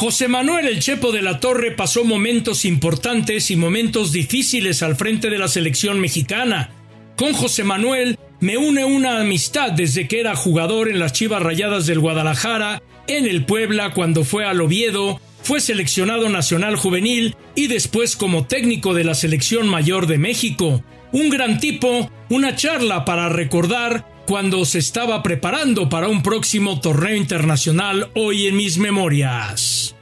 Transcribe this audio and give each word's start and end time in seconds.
José 0.00 0.28
Manuel 0.28 0.66
El 0.66 0.80
Chepo 0.80 1.12
de 1.12 1.20
la 1.20 1.40
Torre 1.40 1.72
pasó 1.72 2.04
momentos 2.04 2.64
importantes 2.64 3.50
y 3.50 3.56
momentos 3.56 4.12
difíciles 4.12 4.82
al 4.82 4.96
frente 4.96 5.28
de 5.28 5.36
la 5.36 5.46
selección 5.46 6.00
mexicana. 6.00 6.70
Con 7.16 7.34
José 7.34 7.64
Manuel 7.64 8.18
me 8.40 8.56
une 8.56 8.86
una 8.86 9.20
amistad 9.20 9.72
desde 9.72 10.08
que 10.08 10.20
era 10.20 10.34
jugador 10.34 10.88
en 10.88 11.00
las 11.00 11.12
Chivas 11.12 11.42
Rayadas 11.42 11.84
del 11.84 12.00
Guadalajara, 12.00 12.82
en 13.08 13.26
el 13.26 13.44
Puebla 13.44 13.92
cuando 13.92 14.24
fue 14.24 14.46
al 14.46 14.62
Oviedo, 14.62 15.20
fue 15.42 15.60
seleccionado 15.60 16.30
nacional 16.30 16.76
juvenil 16.76 17.36
y 17.54 17.66
después 17.66 18.16
como 18.16 18.46
técnico 18.46 18.94
de 18.94 19.04
la 19.04 19.14
selección 19.14 19.68
mayor 19.68 20.06
de 20.06 20.16
México. 20.16 20.82
Un 21.12 21.28
gran 21.28 21.60
tipo, 21.60 22.10
una 22.30 22.56
charla 22.56 23.04
para 23.04 23.28
recordar 23.28 24.06
cuando 24.30 24.64
se 24.64 24.78
estaba 24.78 25.24
preparando 25.24 25.88
para 25.88 26.06
un 26.06 26.22
próximo 26.22 26.80
torneo 26.80 27.16
internacional 27.16 28.12
hoy 28.14 28.46
en 28.46 28.56
mis 28.56 28.78
memorias. 28.78 29.96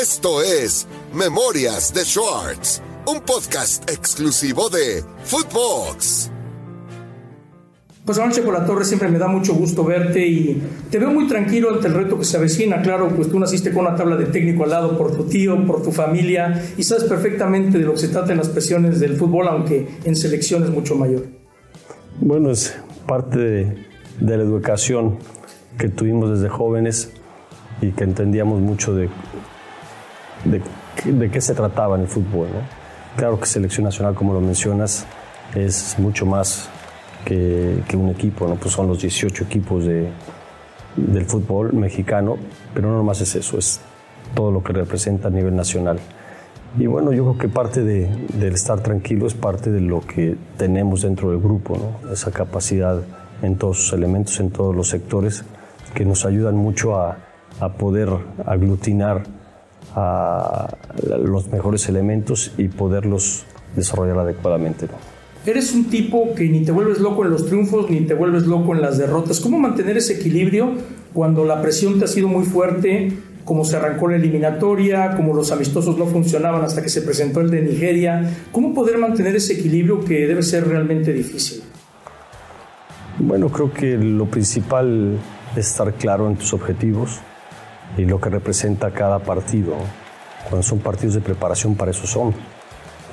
Esto 0.00 0.40
es 0.40 0.86
Memorias 1.12 1.92
de 1.92 2.04
Schwartz, 2.04 2.80
un 3.08 3.22
podcast 3.22 3.90
exclusivo 3.90 4.70
de 4.70 5.02
Footbox. 5.24 6.30
Pues 8.04 8.18
Manuel 8.18 8.42
por 8.44 8.54
la 8.54 8.66
Torre, 8.66 8.84
siempre 8.84 9.08
me 9.08 9.18
da 9.18 9.26
mucho 9.26 9.54
gusto 9.54 9.82
verte 9.82 10.24
y 10.24 10.62
te 10.92 11.00
veo 11.00 11.10
muy 11.10 11.26
tranquilo 11.26 11.74
ante 11.74 11.88
el 11.88 11.94
reto 11.94 12.20
que 12.20 12.24
se 12.24 12.36
avecina. 12.36 12.82
Claro, 12.82 13.08
pues 13.16 13.32
tú 13.32 13.40
naciste 13.40 13.72
con 13.72 13.84
una 13.84 13.96
tabla 13.96 14.14
de 14.14 14.26
técnico 14.26 14.62
al 14.62 14.70
lado 14.70 14.96
por 14.96 15.16
tu 15.16 15.24
tío, 15.24 15.66
por 15.66 15.82
tu 15.82 15.90
familia 15.90 16.72
y 16.76 16.84
sabes 16.84 17.02
perfectamente 17.02 17.78
de 17.78 17.84
lo 17.84 17.94
que 17.94 17.98
se 17.98 18.08
trata 18.08 18.30
en 18.30 18.38
las 18.38 18.48
presiones 18.48 19.00
del 19.00 19.16
fútbol, 19.16 19.48
aunque 19.48 19.88
en 20.04 20.14
selección 20.14 20.62
es 20.62 20.70
mucho 20.70 20.94
mayor. 20.94 21.41
Bueno, 22.24 22.52
es 22.52 22.78
parte 23.04 23.36
de, 23.36 23.86
la 24.20 24.34
educación 24.36 25.18
que 25.76 25.88
tuvimos 25.88 26.30
desde 26.30 26.48
jóvenes 26.48 27.10
y 27.80 27.90
que 27.90 28.04
entendíamos 28.04 28.60
mucho 28.60 28.94
de, 28.94 29.08
de, 30.44 31.30
qué 31.30 31.40
se 31.40 31.52
trataba 31.52 31.96
en 31.96 32.02
el 32.02 32.06
fútbol. 32.06 32.46
Claro 33.16 33.40
que 33.40 33.46
selección 33.46 33.82
nacional, 33.82 34.14
como 34.14 34.34
lo 34.34 34.40
mencionas, 34.40 35.04
es 35.56 35.96
mucho 35.98 36.24
más 36.24 36.68
que, 37.24 37.82
un 37.94 38.10
equipo, 38.10 38.46
¿no? 38.46 38.54
pues 38.54 38.72
son 38.72 38.86
los 38.86 39.02
18 39.02 39.42
equipos 39.42 39.84
de, 39.84 40.08
del 40.94 41.24
fútbol 41.24 41.72
mexicano, 41.72 42.36
pero 42.72 42.88
no 42.88 42.98
nomás 42.98 43.20
es 43.20 43.34
eso, 43.34 43.58
es 43.58 43.80
todo 44.36 44.52
lo 44.52 44.62
que 44.62 44.72
representa 44.72 45.26
a 45.26 45.30
nivel 45.32 45.56
nacional. 45.56 45.98
Y 46.78 46.86
bueno, 46.86 47.12
yo 47.12 47.24
creo 47.24 47.38
que 47.38 47.48
parte 47.48 47.82
de, 47.82 48.08
del 48.34 48.54
estar 48.54 48.80
tranquilo 48.80 49.26
es 49.26 49.34
parte 49.34 49.70
de 49.70 49.80
lo 49.80 50.00
que 50.00 50.36
tenemos 50.56 51.02
dentro 51.02 51.30
del 51.30 51.38
grupo, 51.38 51.76
¿no? 51.76 52.12
esa 52.12 52.30
capacidad 52.30 53.02
en 53.42 53.56
todos 53.56 53.78
sus 53.78 53.92
elementos, 53.92 54.40
en 54.40 54.50
todos 54.50 54.74
los 54.74 54.88
sectores, 54.88 55.44
que 55.94 56.04
nos 56.04 56.24
ayudan 56.24 56.56
mucho 56.56 56.96
a, 56.96 57.18
a 57.60 57.72
poder 57.74 58.08
aglutinar 58.46 59.24
a 59.94 60.74
los 61.22 61.48
mejores 61.48 61.88
elementos 61.88 62.52
y 62.56 62.68
poderlos 62.68 63.44
desarrollar 63.76 64.20
adecuadamente. 64.20 64.86
¿no? 64.86 64.92
Eres 65.44 65.74
un 65.74 65.90
tipo 65.90 66.34
que 66.34 66.48
ni 66.48 66.64
te 66.64 66.72
vuelves 66.72 67.00
loco 67.00 67.24
en 67.24 67.30
los 67.30 67.46
triunfos 67.46 67.90
ni 67.90 68.02
te 68.02 68.14
vuelves 68.14 68.46
loco 68.46 68.74
en 68.74 68.80
las 68.80 68.96
derrotas. 68.96 69.40
¿Cómo 69.40 69.58
mantener 69.58 69.96
ese 69.96 70.14
equilibrio 70.14 70.72
cuando 71.12 71.44
la 71.44 71.60
presión 71.60 71.98
te 71.98 72.04
ha 72.04 72.08
sido 72.08 72.28
muy 72.28 72.44
fuerte? 72.44 73.12
Cómo 73.44 73.64
se 73.64 73.76
arrancó 73.76 74.08
la 74.08 74.16
eliminatoria, 74.16 75.14
cómo 75.16 75.34
los 75.34 75.50
amistosos 75.52 75.96
no 75.98 76.06
funcionaban 76.06 76.62
hasta 76.62 76.82
que 76.82 76.88
se 76.88 77.02
presentó 77.02 77.40
el 77.40 77.50
de 77.50 77.62
Nigeria. 77.62 78.30
¿Cómo 78.50 78.74
poder 78.74 78.98
mantener 78.98 79.36
ese 79.36 79.54
equilibrio 79.54 80.04
que 80.04 80.26
debe 80.26 80.42
ser 80.42 80.66
realmente 80.66 81.12
difícil? 81.12 81.62
Bueno, 83.18 83.48
creo 83.50 83.72
que 83.72 83.96
lo 83.96 84.26
principal 84.26 85.18
es 85.56 85.68
estar 85.68 85.92
claro 85.94 86.28
en 86.28 86.36
tus 86.36 86.52
objetivos 86.54 87.20
y 87.96 88.04
lo 88.04 88.20
que 88.20 88.30
representa 88.30 88.90
cada 88.90 89.18
partido. 89.18 89.74
Cuando 90.48 90.62
son 90.62 90.78
partidos 90.78 91.14
de 91.14 91.20
preparación, 91.20 91.74
para 91.74 91.90
eso 91.90 92.06
son. 92.06 92.34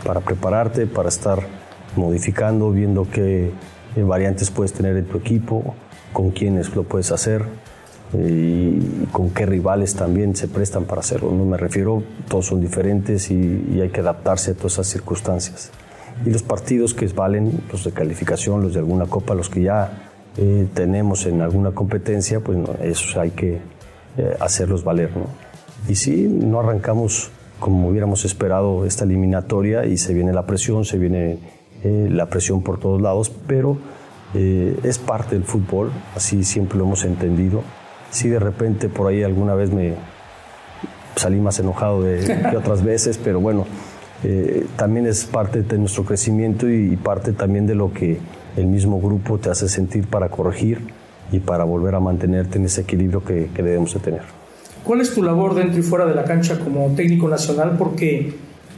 Para 0.06 0.22
prepararte, 0.22 0.88
para 0.88 1.10
estar 1.10 1.39
modificando, 1.95 2.72
viendo 2.72 3.08
qué 3.12 3.52
variantes 3.98 4.50
puedes 4.50 4.72
tener 4.72 4.95
en 4.95 5.06
tu 5.06 5.18
equipo, 5.18 5.76
con 6.14 6.32
quiénes 6.32 6.76
lo 6.76 6.84
puedes 6.84 7.12
hacer 7.12 7.45
y 8.14 9.05
con 9.11 9.30
qué 9.30 9.45
rivales 9.45 9.95
también 9.95 10.36
se 10.36 10.47
prestan 10.47 10.86
para 10.86 11.02
hacerlo. 11.02 11.31
No 11.31 11.45
me 11.45 11.58
refiero, 11.58 12.03
todos 12.27 12.47
son 12.47 12.61
diferentes 12.61 13.30
y, 13.30 13.80
hay 13.81 13.89
que 13.89 14.02
adaptarse 14.02 14.52
a 14.52 14.53
todas 14.55 14.73
esas 14.73 14.87
circunstancias. 14.87 15.71
Y 16.25 16.31
los 16.31 16.43
partidos 16.43 16.93
que 16.93 17.08
valen, 17.08 17.61
los 17.71 17.83
de 17.83 17.92
calificación, 17.92 18.61
los 18.61 18.73
de 18.73 18.80
alguna 18.80 19.05
copa, 19.05 19.36
los 19.36 19.49
que 19.49 19.61
ya 19.64 20.09
eh, 20.37 20.67
tenemos 20.73 21.25
en 21.25 21.42
alguna 21.42 21.71
competencia, 21.71 22.39
pues 22.39 22.58
no, 22.58 22.70
esos 22.81 23.15
hay 23.15 23.31
que 23.31 23.59
eh, 24.17 24.36
hacerlos 24.39 24.83
valer. 24.83 25.11
¿no? 25.15 25.27
Y 25.87 25.95
sí, 25.95 26.27
no 26.27 26.59
arrancamos 26.59 27.31
como 27.59 27.89
hubiéramos 27.89 28.26
esperado 28.26 28.86
esta 28.86 29.03
eliminatoria 29.03 29.86
y 29.86 29.97
se 29.97 30.14
viene 30.14 30.33
la 30.33 30.45
presión, 30.45 30.86
se 30.86 30.97
viene 30.97 31.39
eh, 31.83 32.08
la 32.09 32.30
presión 32.30 32.64
por 32.64 32.80
todos 32.80 33.02
lados, 33.02 33.31
pero 33.47 33.77
es 34.31 34.99
parte 34.99 35.33
del 35.33 35.43
fútbol, 35.43 35.89
así 36.15 36.43
siempre 36.43 36.77
lo 36.77 36.83
hemos 36.83 37.03
entendido 37.03 37.64
sí 38.11 38.30
de 38.30 38.39
repente 38.39 38.89
por 38.89 39.08
ahí 39.08 39.23
alguna 39.23 39.55
vez 39.55 39.71
me 39.71 39.95
salí 41.15 41.39
más 41.39 41.59
enojado 41.59 42.02
de, 42.02 42.20
que 42.49 42.58
otras 42.58 42.83
veces, 42.83 43.20
pero 43.21 43.39
bueno, 43.39 43.65
eh, 44.23 44.65
también 44.75 45.05
es 45.05 45.25
parte 45.25 45.61
de 45.61 45.77
nuestro 45.77 46.05
crecimiento 46.05 46.70
y, 46.70 46.95
parte 46.95 47.33
también 47.33 47.67
de 47.67 47.75
lo 47.75 47.93
que 47.93 48.20
el 48.55 48.67
mismo 48.67 48.99
grupo 48.99 49.37
te 49.37 49.49
hace 49.49 49.67
sentir 49.70 50.08
para 50.08 50.30
corregir 50.30 50.80
y 51.31 51.39
para 51.39 51.64
volver 51.64 51.95
a 51.95 51.99
mantenerte 51.99 52.58
en 52.58 52.65
ese 52.65 52.81
equilibrio 52.81 53.23
que, 53.23 53.49
debemos 53.55 53.93
de 53.93 53.99
tener. 53.99 54.21
¿Cuál 54.83 55.02
es 55.02 55.14
tu 55.14 55.21
labor 55.21 55.55
dentro 55.55 55.80
y 55.80 55.83
fuera 55.83 56.05
de 56.05 56.15
la 56.15 56.23
cancha 56.23 56.58
como 56.58 56.87
técnico 56.95 57.27
nacional? 57.27 57.76
Porque 57.77 58.33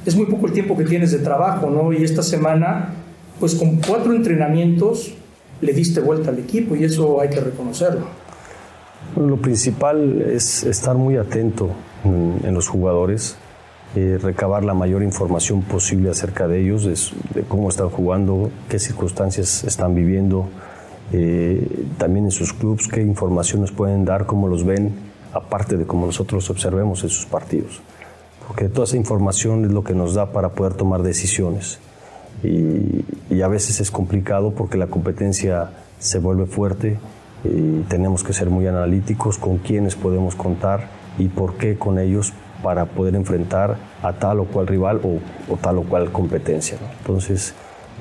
es 0.05 0.15
muy 0.15 0.25
poco 0.25 0.47
el 0.47 0.53
tiempo 0.53 0.75
que 0.75 0.83
tienes 0.83 1.11
de 1.11 1.19
trabajo, 1.19 1.69
¿no? 1.69 1.93
Y 1.93 2.03
esta 2.03 2.23
semana, 2.23 2.89
pues 3.39 3.55
con 3.55 3.77
cuatro 3.77 4.13
entrenamientos, 4.13 5.13
le 5.61 5.73
diste 5.73 6.01
vuelta 6.01 6.31
al 6.31 6.39
equipo 6.39 6.75
y 6.75 6.83
eso 6.83 7.21
hay 7.21 7.29
que 7.29 7.39
reconocerlo 7.39 8.20
lo 9.15 9.37
principal 9.37 10.21
es 10.21 10.63
estar 10.63 10.95
muy 10.95 11.17
atento 11.17 11.69
en, 12.03 12.53
los 12.53 12.67
jugadores, 12.67 13.35
eh, 13.95 14.17
recabar 14.21 14.63
la 14.63 14.73
mayor 14.73 15.03
información 15.03 15.61
posible 15.61 16.09
acerca 16.09 16.47
de 16.47 16.61
ellos, 16.61 17.13
de, 17.33 17.43
cómo 17.43 17.69
están 17.69 17.89
jugando, 17.89 18.49
qué 18.69 18.79
circunstancias 18.79 19.63
están 19.63 19.95
viviendo, 19.95 20.47
eh, 21.11 21.85
también 21.97 22.25
en 22.25 22.31
sus 22.31 22.53
clubes, 22.53 22.87
qué 22.87 23.01
información 23.01 23.61
nos 23.61 23.71
pueden 23.71 24.05
dar, 24.05 24.25
cómo 24.25 24.47
los 24.47 24.63
ven, 24.63 24.93
aparte 25.33 25.77
de 25.77 25.85
cómo 25.85 26.05
nosotros 26.05 26.49
observemos 26.49 27.03
en 27.03 27.09
sus 27.09 27.25
partidos. 27.25 27.81
Porque 28.47 28.69
toda 28.69 28.85
esa 28.85 28.97
información 28.97 29.65
es 29.65 29.71
lo 29.71 29.83
que 29.83 29.93
nos 29.93 30.13
da 30.13 30.31
para 30.31 30.49
poder 30.49 30.73
tomar 30.73 31.03
decisiones. 31.03 31.79
Y, 32.43 33.05
y 33.29 33.41
a 33.41 33.47
veces 33.47 33.79
es 33.81 33.91
complicado 33.91 34.51
porque 34.51 34.77
la 34.77 34.87
competencia 34.87 35.71
se 35.99 36.19
vuelve 36.19 36.47
fuerte 36.47 36.97
y 37.43 37.81
tenemos 37.81 38.23
que 38.23 38.33
ser 38.33 38.49
muy 38.49 38.67
analíticos 38.67 39.37
con 39.37 39.57
quiénes 39.57 39.95
podemos 39.95 40.35
contar 40.35 40.89
y 41.17 41.27
por 41.27 41.55
qué 41.55 41.77
con 41.77 41.99
ellos 41.99 42.33
para 42.61 42.85
poder 42.85 43.15
enfrentar 43.15 43.77
a 44.03 44.13
tal 44.13 44.39
o 44.39 44.45
cual 44.45 44.67
rival 44.67 45.01
o, 45.03 45.57
tal 45.57 45.79
o 45.79 45.83
cual 45.83 46.11
competencia. 46.11 46.77
Entonces 46.99 47.53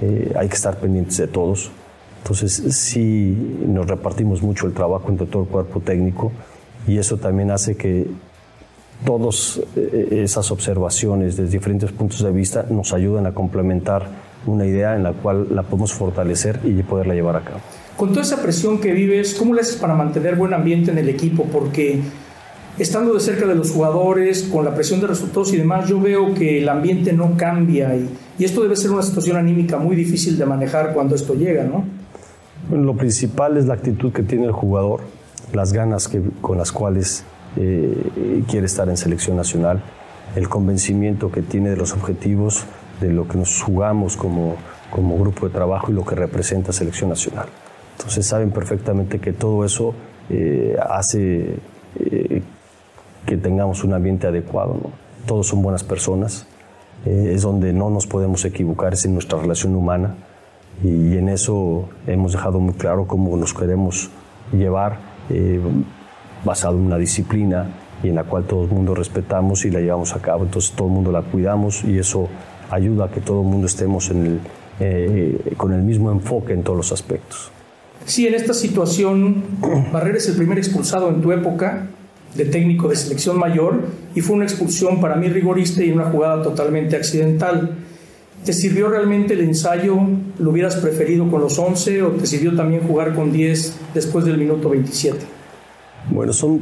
eh, 0.03 0.33
hay 0.37 0.49
que 0.49 0.55
estar 0.55 0.77
pendientes 0.79 1.17
de 1.17 1.27
todos. 1.27 1.71
Entonces 2.19 2.53
sí 2.77 3.57
nos 3.67 3.87
repartimos 3.87 4.43
mucho 4.43 4.67
el 4.67 4.75
trabajo 4.75 5.09
entre 5.09 5.27
todo 5.27 5.45
el 5.45 5.49
cuerpo 5.49 5.81
técnico 5.81 6.33
y 6.87 6.99
eso 6.99 7.17
también 7.17 7.51
hace 7.51 7.77
que 7.77 8.09
todas 9.05 9.61
eh, 9.77 10.21
esas 10.23 10.51
observaciones 10.51 11.37
desde 11.37 11.51
diferentes 11.51 11.91
puntos 11.93 12.23
de 12.23 12.31
vista 12.31 12.67
nos 12.69 12.93
ayuden 12.93 13.27
a 13.27 13.33
complementar 13.33 14.07
una 14.47 14.67
idea 14.67 14.97
en 14.97 15.03
la 15.03 15.13
cual 15.13 15.47
la 15.55 15.63
podemos 15.63 15.93
fortalecer 15.93 16.61
y 16.65 16.83
poderla 16.83 17.15
llevar 17.15 17.37
a 17.37 17.41
cabo. 17.41 17.61
Con 18.01 18.13
toda 18.13 18.23
esa 18.23 18.41
presión 18.41 18.79
que 18.79 18.95
vives, 18.95 19.35
¿cómo 19.35 19.53
le 19.53 19.61
haces 19.61 19.77
para 19.77 19.95
mantener 19.95 20.35
buen 20.35 20.55
ambiente 20.55 20.91
en 20.91 20.97
el 20.97 21.11
equipo? 21.11 21.45
Porque 21.45 22.01
estando 22.79 23.13
de 23.13 23.21
cerca 23.21 23.45
de 23.45 23.55
los 23.55 23.73
jugadores, 23.73 24.45
con 24.45 24.65
la 24.65 24.75
presión 24.75 25.03
de 25.03 25.07
resultados 25.07 25.53
y 25.53 25.59
demás, 25.59 25.87
yo 25.87 26.01
veo 26.01 26.33
que 26.33 26.63
el 26.63 26.69
ambiente 26.71 27.13
no 27.13 27.37
cambia 27.37 27.95
y, 27.95 28.09
esto 28.43 28.63
debe 28.63 28.75
ser 28.77 28.91
una 28.91 29.03
situación 29.03 29.37
anímica 29.37 29.77
muy 29.77 29.97
difícil 29.97 30.39
de 30.39 30.47
manejar 30.47 30.95
cuando 30.95 31.15
esto 31.15 31.35
llega, 31.35 31.65
¿no? 31.65 31.85
Lo 32.75 32.97
principal 32.97 33.59
es 33.59 33.67
la 33.67 33.75
actitud 33.75 34.15
que 34.15 34.23
tiene 34.23 34.47
el 34.47 34.53
jugador, 34.53 35.03
las 35.53 35.75
ganas 35.75 36.09
que, 36.09 36.23
con 36.41 36.57
las 36.57 36.73
cuales 36.73 37.23
eh, 37.59 38.43
quiere 38.49 38.65
estar 38.65 38.89
en 38.89 38.97
selección 38.97 39.37
nacional, 39.37 39.83
el 40.37 40.49
convencimiento 40.49 41.31
que 41.31 41.43
tiene 41.43 41.69
de 41.69 41.77
los 41.77 41.93
objetivos, 41.93 42.65
de 43.03 43.13
lo 43.13 43.29
que 43.29 43.37
nos 43.37 43.61
jugamos 43.61 44.17
como 44.17 44.57
grupo 45.19 45.47
de 45.47 45.53
trabajo 45.53 45.93
y 45.93 45.95
lo 45.95 46.07
que 46.07 46.15
representa 46.15 46.73
selección 46.73 47.11
nacional. 47.11 47.49
Entonces 48.01 48.27
saben 48.27 48.51
perfectamente 48.51 49.19
que 49.19 49.35
todo 49.35 49.63
eso 49.63 49.95
eh, 50.31 50.75
hace 50.89 51.57
eh, 51.99 52.43
que 53.27 53.37
tengamos 53.37 53.85
un 53.85 53.93
ambiente 53.93 54.27
adecuado. 54.27 54.81
Todos 55.27 55.49
son 55.49 55.61
buenas 55.61 55.85
personas, 55.85 56.47
eh, 57.05 57.33
es 57.35 57.43
donde 57.43 57.75
no 57.75 57.91
nos 57.91 58.07
podemos 58.07 58.43
equivocar, 58.47 58.95
es 58.95 59.05
en 59.05 59.13
nuestra 59.13 59.39
relación 59.39 59.77
humana 59.77 60.15
y 60.83 61.19
en 61.19 61.29
eso 61.29 61.91
hemos 62.07 62.33
dejado 62.33 62.59
muy 62.59 62.73
claro 62.73 63.07
cómo 63.07 63.37
nos 63.37 63.53
queremos 63.53 64.11
llevar 64.51 64.99
basado 66.43 66.79
en 66.79 66.87
una 66.87 66.97
disciplina, 66.97 67.69
y 68.03 68.09
en 68.09 68.15
la 68.15 68.25
cual 68.25 68.45
todo 68.45 68.65
el 68.65 68.71
mundo 68.71 68.95
respetamos 68.95 69.67
y 69.67 69.71
la 69.71 69.81
llevamos 69.81 70.17
a 70.17 70.23
cabo. 70.23 70.45
Entonces 70.45 70.73
todo 70.73 70.89
el 70.89 70.95
mundo 70.95 71.13
la 71.13 71.21
cuidamos 71.21 71.85
y 71.85 71.99
eso 71.99 72.31
ayuda 72.71 73.05
a 73.05 73.11
que 73.11 73.21
todo 73.21 73.43
el 73.43 73.47
mundo 73.47 73.67
estemos 73.67 74.11
con 75.59 75.73
el 75.75 75.83
mismo 75.83 76.11
enfoque 76.11 76.55
en 76.55 76.63
todos 76.63 76.79
los 76.79 76.93
aspectos. 76.93 77.53
Sí, 78.07 78.27
en 78.27 78.35
esta 78.35 78.55
situación, 78.55 79.43
Barrera 79.93 80.19
es 80.19 80.29
el 80.29 80.37
primer 80.37 80.59
expulsado 80.59 81.09
en 81.11 81.21
tu 81.21 81.33
época 81.33 81.87
de 82.35 82.45
técnico 82.45 82.89
de 82.89 82.97
selección 82.97 83.39
mayor 83.39 83.83
y 84.15 84.21
fue 84.21 84.37
una 84.37 84.45
expulsión 84.45 85.01
para 85.01 85.17
mí 85.17 85.29
rigorista 85.29 85.83
y 85.83 85.91
una 85.91 86.05
jugada 86.11 86.43
totalmente 86.43 86.97
accidental. 86.97 87.77
¿Te 88.45 88.53
sirvió 88.53 88.89
realmente 88.89 89.35
el 89.35 89.41
ensayo? 89.41 89.99
¿Lo 90.39 90.51
hubieras 90.51 90.77
preferido 90.77 91.31
con 91.31 91.41
los 91.41 91.59
11 91.59 92.03
o 92.03 92.11
te 92.13 92.27
sirvió 92.27 92.57
también 92.57 92.87
jugar 92.87 93.15
con 93.15 93.33
10 93.33 93.77
después 93.95 94.25
del 94.25 94.39
minuto 94.39 94.71
27? 94.71 95.19
Bueno, 96.11 96.33
son 96.33 96.61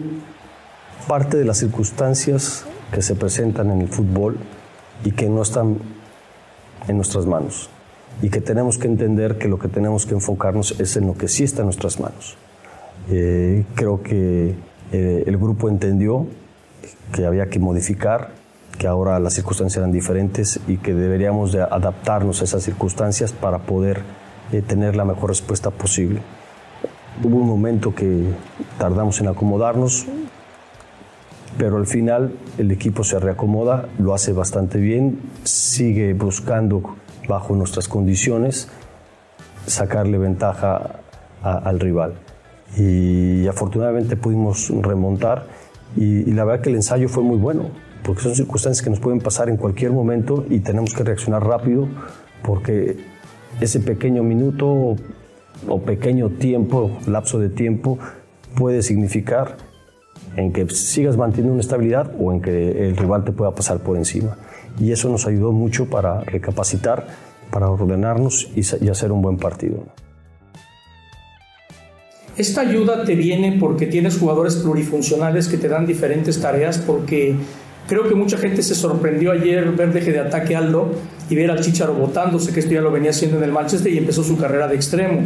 parte 1.07 1.37
de 1.37 1.45
las 1.45 1.59
circunstancias 1.59 2.65
que 2.93 3.01
se 3.01 3.15
presentan 3.15 3.71
en 3.71 3.83
el 3.83 3.89
fútbol 3.89 4.37
y 5.05 5.13
que 5.13 5.29
no 5.29 5.43
están 5.43 5.79
en 6.89 6.97
nuestras 6.97 7.27
manos 7.27 7.71
y 8.23 8.31
que 8.31 8.41
tenemos 8.41 8.79
que 8.79 8.89
entender 8.89 9.39
que 9.39 9.49
lo 9.49 9.59
que 9.59 9.69
tenemos 9.69 10.07
que 10.07 10.15
enfocarnos 10.15 10.79
es 10.81 10.97
en 10.97 11.07
lo 11.07 11.15
que 11.15 11.29
sí 11.29 11.45
está 11.45 11.61
en 11.61 11.67
nuestras 11.67 12.01
manos. 12.01 12.37
Eh, 13.11 13.65
creo 13.75 14.03
que 14.03 14.55
eh, 14.93 15.25
el 15.27 15.37
grupo 15.39 15.69
entendió 15.69 16.27
que 17.13 17.27
había 17.27 17.49
que 17.49 17.59
modificar, 17.59 18.31
que 18.77 18.87
ahora 18.87 19.19
las 19.19 19.35
circunstancias 19.35 19.79
eran 19.79 19.93
diferentes 19.93 20.61
y 20.67 20.77
que 20.79 20.95
deberíamos 20.95 21.53
de 21.53 21.63
adaptarnos 21.63 22.41
a 22.41 22.45
esas 22.45 22.63
circunstancias 22.63 23.33
para 23.33 23.59
poder 23.59 24.03
eh, 24.53 24.63
tener 24.63 24.97
la 24.97 25.05
mejor 25.05 25.31
respuesta 25.31 25.71
posible. 25.71 26.21
Hubo 27.23 27.37
un 27.37 27.49
momento 27.49 27.95
que 27.95 28.25
tardamos 28.79 29.21
en 29.21 29.29
acomodarnos, 29.29 30.07
pero 31.57 31.77
al 31.77 31.87
final 31.87 32.33
el 32.59 32.71
equipo 32.71 33.03
se 33.05 33.19
reacomoda, 33.19 33.89
lo 33.99 34.15
hace 34.15 34.33
bastante 34.33 34.79
bien, 34.79 35.19
sigue 35.43 36.13
buscando 36.15 36.97
bajo 37.29 37.55
nuestras 37.55 37.87
condiciones, 37.87 38.69
sacarle 39.67 40.19
ventaja 40.19 41.01
al 41.43 41.79
rival. 41.79 42.15
Y, 42.77 43.47
afortunadamente 43.47 44.17
pudimos 44.17 44.71
remontar 44.83 45.47
y, 45.97 46.25
la 46.33 46.45
verdad 46.45 46.63
que 46.63 46.71
el 46.71 46.77
ensayo 46.77 47.09
fue 47.09 47.23
muy 47.23 47.39
bueno, 47.39 47.71
porque 48.03 48.23
son 48.23 48.35
circunstancias 48.35 48.83
que 48.83 48.91
nos 48.91 49.01
pueden 49.01 49.21
pasar 49.21 49.49
en 49.49 49.57
cualquier 49.57 49.93
momento 49.93 50.45
y 50.49 50.61
tenemos 50.61 50.95
que 50.95 51.05
reaccionar 51.05 51.45
rápido 51.45 51.89
porque 52.43 52.97
ese 53.61 53.81
pequeño 53.81 54.23
minuto 54.23 54.97
o 55.67 55.81
pequeño 55.83 56.31
tiempo, 56.31 56.91
lapso 57.07 57.39
de 57.39 57.49
tiempo, 57.49 57.99
puede 58.55 58.83
significar 58.83 59.57
en 60.37 60.53
que 60.53 60.69
sigas 60.71 61.17
manteniendo 61.17 61.53
una 61.53 61.61
estabilidad 61.61 62.13
o 62.19 62.33
en 62.33 62.41
que 62.41 62.89
el 62.89 62.97
rival 62.97 63.25
te 63.25 63.33
pueda 63.33 63.55
pasar 63.55 63.79
por 63.79 63.97
encima 63.97 64.37
y 64.81 64.93
eso 64.93 65.09
nos 65.09 65.27
ayudó 65.27 65.53
mucho 65.53 65.87
para 65.87 66.21
recapacitar, 66.21 67.07
para 67.51 67.71
ordenarnos 67.71 68.49
y, 68.55 68.89
hacer 68.89 69.13
un 69.13 69.23
buen 69.23 69.37
partido. 69.37 69.85
Esta 72.37 72.61
ayuda 72.61 73.05
te 73.05 73.17
viene 73.17 73.57
porque 73.59 73.87
tienes 73.87 74.19
jugadores 74.19 74.57
plurifuncionales 74.57 75.49
que 75.49 75.57
te 75.57 75.69
dan 75.69 75.87
diferentes 75.87 76.41
tareas, 76.41 76.79
porque 76.79 77.35
creo 77.89 78.09
que 78.09 78.15
mucha 78.15 78.39
gente 78.39 78.63
se 78.63 78.77
sorprendió 78.77 79.33
ayer 79.33 79.73
ver 79.73 79.93
deje 79.93 80.13
de 80.13 80.21
ataque 80.21 80.55
Aldo 80.55 80.93
y 81.29 81.35
ver 81.35 81.51
al 81.51 81.61
Chicharo 81.61 81.95
botándose, 81.95 82.53
que 82.53 82.61
esto 82.61 82.73
ya 82.73 82.81
lo 82.81 82.93
venía 82.93 83.11
haciendo 83.11 83.39
en 83.39 83.45
el 83.45 83.53
Manchester 83.53 83.93
y 83.93 83.99
empezó 83.99 84.23
su 84.23 84.37
carrera 84.37 84.69
de 84.69 84.77
extremo. 84.77 85.23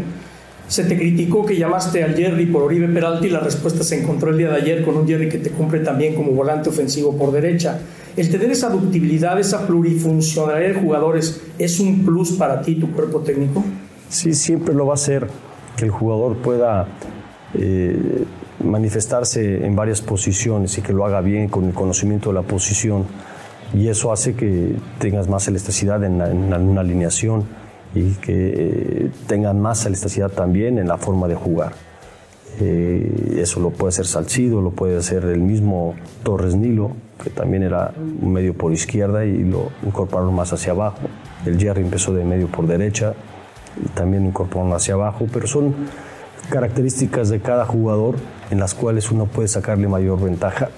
Se 0.73 0.85
te 0.85 0.97
criticó 0.97 1.45
que 1.45 1.55
llamaste 1.55 2.03
al 2.03 2.15
Jerry 2.15 2.47
por 2.47 2.63
Oribe 2.63 2.89
Peralta 2.89 3.27
y 3.27 3.29
la 3.29 3.41
respuesta 3.41 3.85
se 3.85 4.01
encontró 4.01 4.31
el 4.31 4.39
día 4.39 4.49
de 4.49 4.57
ayer 4.57 4.83
con 4.83 4.97
un 4.97 5.07
Jerry 5.07 5.29
que 5.29 5.37
te 5.37 5.51
cumple 5.51 5.81
también 5.81 6.15
como 6.15 6.33
volante 6.33 6.71
ofensivo 6.71 7.15
por 7.15 7.31
derecha. 7.31 7.79
El 8.17 8.31
tener 8.31 8.51
esa 8.51 8.71
ductibilidad, 8.71 9.39
esa 9.39 9.67
plurifuncionalidad 9.67 10.69
de 10.69 10.81
jugadores, 10.81 11.43
¿es 11.59 11.79
un 11.79 12.07
plus 12.07 12.33
para 12.33 12.63
ti, 12.63 12.77
tu 12.77 12.91
cuerpo 12.91 13.21
técnico? 13.21 13.63
Sí, 14.09 14.33
siempre 14.33 14.73
lo 14.73 14.87
va 14.87 14.95
a 14.95 14.97
ser 14.97 15.29
que 15.77 15.85
el 15.85 15.91
jugador 15.91 16.39
pueda 16.39 16.89
eh, 17.53 18.25
manifestarse 18.65 19.67
en 19.67 19.77
varias 19.77 20.01
posiciones 20.01 20.79
y 20.79 20.81
que 20.81 20.95
lo 20.95 21.05
haga 21.05 21.21
bien 21.21 21.49
con 21.49 21.67
el 21.67 21.75
conocimiento 21.75 22.31
de 22.31 22.37
la 22.37 22.43
posición. 22.45 23.05
Y 23.75 23.89
eso 23.89 24.11
hace 24.11 24.33
que 24.33 24.71
tengas 24.99 25.29
más 25.29 25.47
elasticidad 25.49 26.03
en, 26.03 26.23
en 26.23 26.55
una 26.55 26.81
alineación 26.81 27.45
y 27.95 28.13
que 28.15 28.53
eh, 28.55 29.11
tengan 29.27 29.61
más 29.61 29.85
elasticidad 29.87 30.31
también 30.31 30.79
en 30.79 30.89
la 30.89 30.97
forma 30.97 31.29
de 31.29 31.35
jugar. 31.35 31.73
Eh, 32.61 33.39
eso 33.39 33.61
lo 33.61 33.71
puede 33.71 33.91
hacer 33.91 34.07
Salcido, 34.07 34.61
lo 34.61 34.71
puede 34.71 34.99
hacer 34.99 35.25
el 35.25 35.41
mismo 35.41 35.95
Torres 36.23 36.55
Nilo, 36.55 36.93
que 37.23 37.31
también 37.31 37.63
era 37.63 37.93
medio 38.21 38.55
por 38.55 38.73
izquierda 38.73 39.25
y 39.25 39.43
lo 39.43 39.71
incorporaron 39.85 40.35
más 40.35 40.53
hacia 40.53 40.73
abajo. 40.73 40.99
El 41.47 41.59
Jerry 41.59 41.83
empezó 41.83 42.13
de 42.13 42.25
medio 42.25 42.49
por 42.49 42.67
derecha 42.67 43.15
y 43.83 43.89
también 43.91 44.27
incorporaron 44.27 44.73
hacia 44.75 44.95
abajo, 44.95 45.27
pero 45.33 45.47
son 45.47 45.75
características 46.51 47.31
de 47.31 47.41
cada 47.41 47.65
jugador 47.65 48.17
en 48.51 48.61
las 48.61 48.75
cuales 48.75 49.11
uno 49.11 49.27
puede 49.27 49.49
sacarle 49.49 49.89
mayor 49.89 50.21
ventaja 50.21 50.69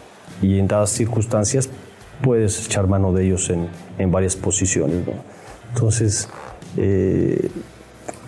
y 0.41 0.59
en 0.59 0.69
dadas 0.69 0.91
circunstancias 0.91 1.69
puedes 2.23 2.67
echar 2.67 2.87
mano 2.87 3.13
de 3.13 3.27
ellos 3.27 3.51
en, 3.51 3.69
en 3.99 4.13
varias 4.13 4.37
posiciones. 4.37 5.03
Entonces, 5.75 6.29
eh, 6.77 7.49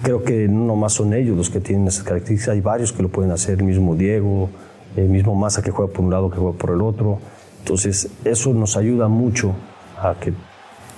creo 0.03 0.23
que 0.23 0.49
no 0.49 0.77
más 0.77 0.95
son 0.95 1.15
ellos 1.15 1.37
los 1.37 1.51
que 1.51 1.61
tienen 1.61 1.89
esas 1.89 2.05
características, 2.05 2.55
hay 2.55 2.61
varios 2.61 2.93
que 2.93 3.03
lo 3.03 3.09
pueden 3.09 3.33
hacer, 3.33 3.59
el 3.59 3.65
mismo 3.65 3.95
Diego, 3.95 4.51
el 4.97 5.09
mismo 5.09 5.35
Massa 5.35 5.63
que 5.63 5.71
juega 5.71 5.93
por 5.93 6.05
un 6.05 6.11
lado, 6.11 6.31
que 6.31 6.39
juega 6.39 6.57
por 6.57 6.71
el 6.71 6.81
otro. 6.81 7.19
Entonces, 7.61 8.09
eso 8.25 8.55
nos 8.55 8.77
ayuda 8.77 9.09
mucho 9.09 9.53
a 10.01 10.15
que 10.19 10.33